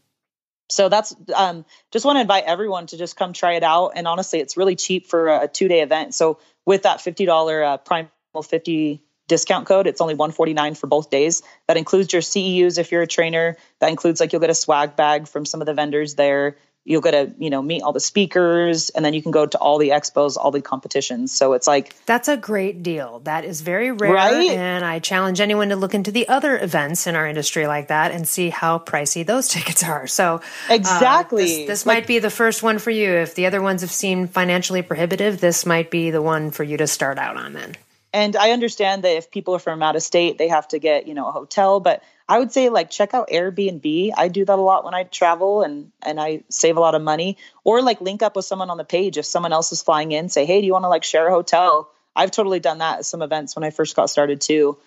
[0.73, 3.91] so that's um, just want to invite everyone to just come try it out.
[3.95, 6.13] And honestly, it's really cheap for a, two day event.
[6.15, 8.09] So with that $50 uh, Primal
[8.43, 9.87] 50 discount code.
[9.87, 11.43] It's only 149 for both days.
[11.67, 13.57] That includes your CEUs if you're a trainer.
[13.79, 16.57] That includes like you'll get a swag bag from some of the vendors there.
[16.85, 19.57] You'll get to, you know, meet all the speakers and then you can go to
[19.57, 21.31] all the expos, all the competitions.
[21.31, 23.21] So it's like That's a great deal.
[23.23, 24.11] That is very rare.
[24.11, 24.49] Right?
[24.49, 28.11] And I challenge anyone to look into the other events in our industry like that
[28.11, 30.07] and see how pricey those tickets are.
[30.07, 31.43] So Exactly.
[31.43, 33.11] Uh, this, this like, might be the first one for you.
[33.13, 36.77] If the other ones have seemed financially prohibitive, this might be the one for you
[36.77, 37.75] to start out on then
[38.13, 41.07] and I understand that if people are from out of state, they have to get,
[41.07, 44.11] you know, a hotel, but I would say like check out Airbnb.
[44.15, 47.01] I do that a lot when I travel and and I save a lot of
[47.01, 50.11] money or like link up with someone on the page if someone else is flying
[50.11, 52.99] in, say, "Hey, do you want to like share a hotel?" I've totally done that
[52.99, 54.77] at some events when I first got started too.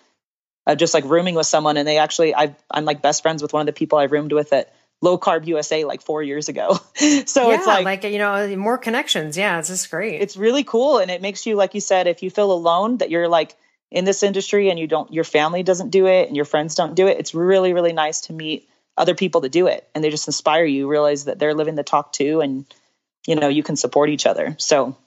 [0.65, 3.53] Uh, just like rooming with someone and they actually i am like best friends with
[3.53, 6.73] one of the people I roomed with at low carb USA like four years ago.
[6.95, 9.37] so yeah, it's like, like, you know, more connections.
[9.37, 10.21] Yeah, it's just great.
[10.21, 10.97] It's really cool.
[10.97, 13.55] And it makes you, like you said, if you feel alone that you're like
[13.91, 16.95] in this industry and you don't, your family doesn't do it and your friends don't
[16.95, 18.67] do it, it's really, really nice to meet
[18.97, 19.87] other people that do it.
[19.93, 22.41] And they just inspire you, realize that they're living the talk too.
[22.41, 22.65] And,
[23.25, 24.55] you know, you can support each other.
[24.59, 24.97] So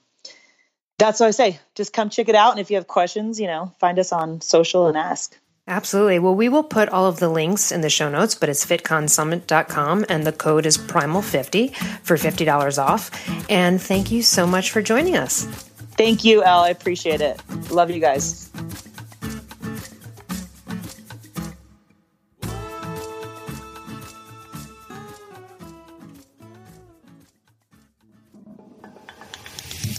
[0.97, 1.59] that's what I say.
[1.75, 2.51] Just come check it out.
[2.51, 5.35] And if you have questions, you know, find us on social and ask.
[5.67, 6.19] Absolutely.
[6.19, 10.05] Well, we will put all of the links in the show notes, but it's fitconsummit.com
[10.09, 13.11] and the code is primal50 for $50 off.
[13.49, 15.70] And thank you so much for joining us.
[16.03, 16.61] Thank you, Elle.
[16.61, 17.39] I appreciate it.
[17.69, 18.49] Love you guys.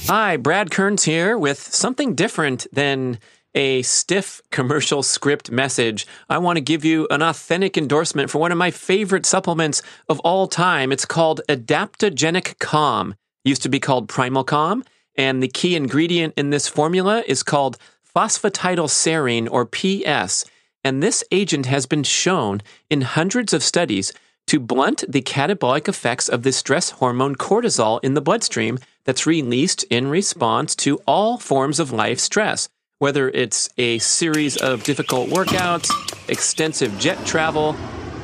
[0.09, 3.21] Hi, Brad Kearns here with something different than
[3.55, 6.09] a stiff commercial script message.
[6.29, 10.19] I want to give you an authentic endorsement for one of my favorite supplements of
[10.25, 10.91] all time.
[10.91, 13.15] It's called Adaptogenic Calm.
[13.45, 14.83] Used to be called Primal Calm,
[15.17, 17.79] and the key ingredient in this formula is called
[18.15, 20.45] phosphatidylserine or PS.
[20.85, 24.13] And this agent has been shown in hundreds of studies
[24.49, 29.85] to blunt the catabolic effects of the stress hormone cortisol in the bloodstream that's released
[29.85, 35.91] in response to all forms of life stress, whether it's a series of difficult workouts,
[36.29, 37.77] extensive jet travel,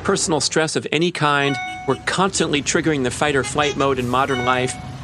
[0.05, 1.57] personal stress of any kind.
[1.87, 4.75] We're constantly triggering the fight or flight mode in modern life.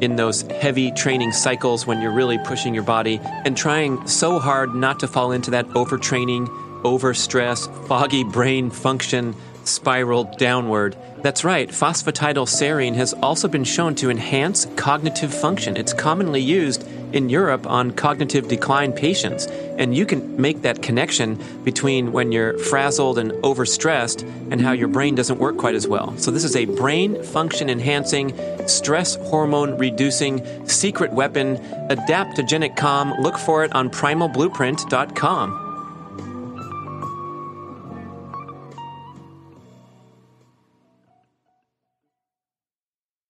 [0.00, 4.74] in those heavy training cycles when you're really pushing your body and trying so hard
[4.74, 6.46] not to fall into that overtraining,
[6.82, 9.34] overstress, foggy brain function
[9.64, 10.96] spiral downward.
[11.22, 15.76] That's right, phosphatidylserine has also been shown to enhance cognitive function.
[15.76, 19.46] It's commonly used in Europe on cognitive decline patients.
[19.78, 24.88] And you can make that connection between when you're frazzled and overstressed and how your
[24.88, 26.16] brain doesn't work quite as well.
[26.18, 28.34] So, this is a brain function enhancing,
[28.68, 31.56] stress hormone reducing secret weapon,
[31.88, 33.12] adaptogenic calm.
[33.20, 35.59] Look for it on primalblueprint.com.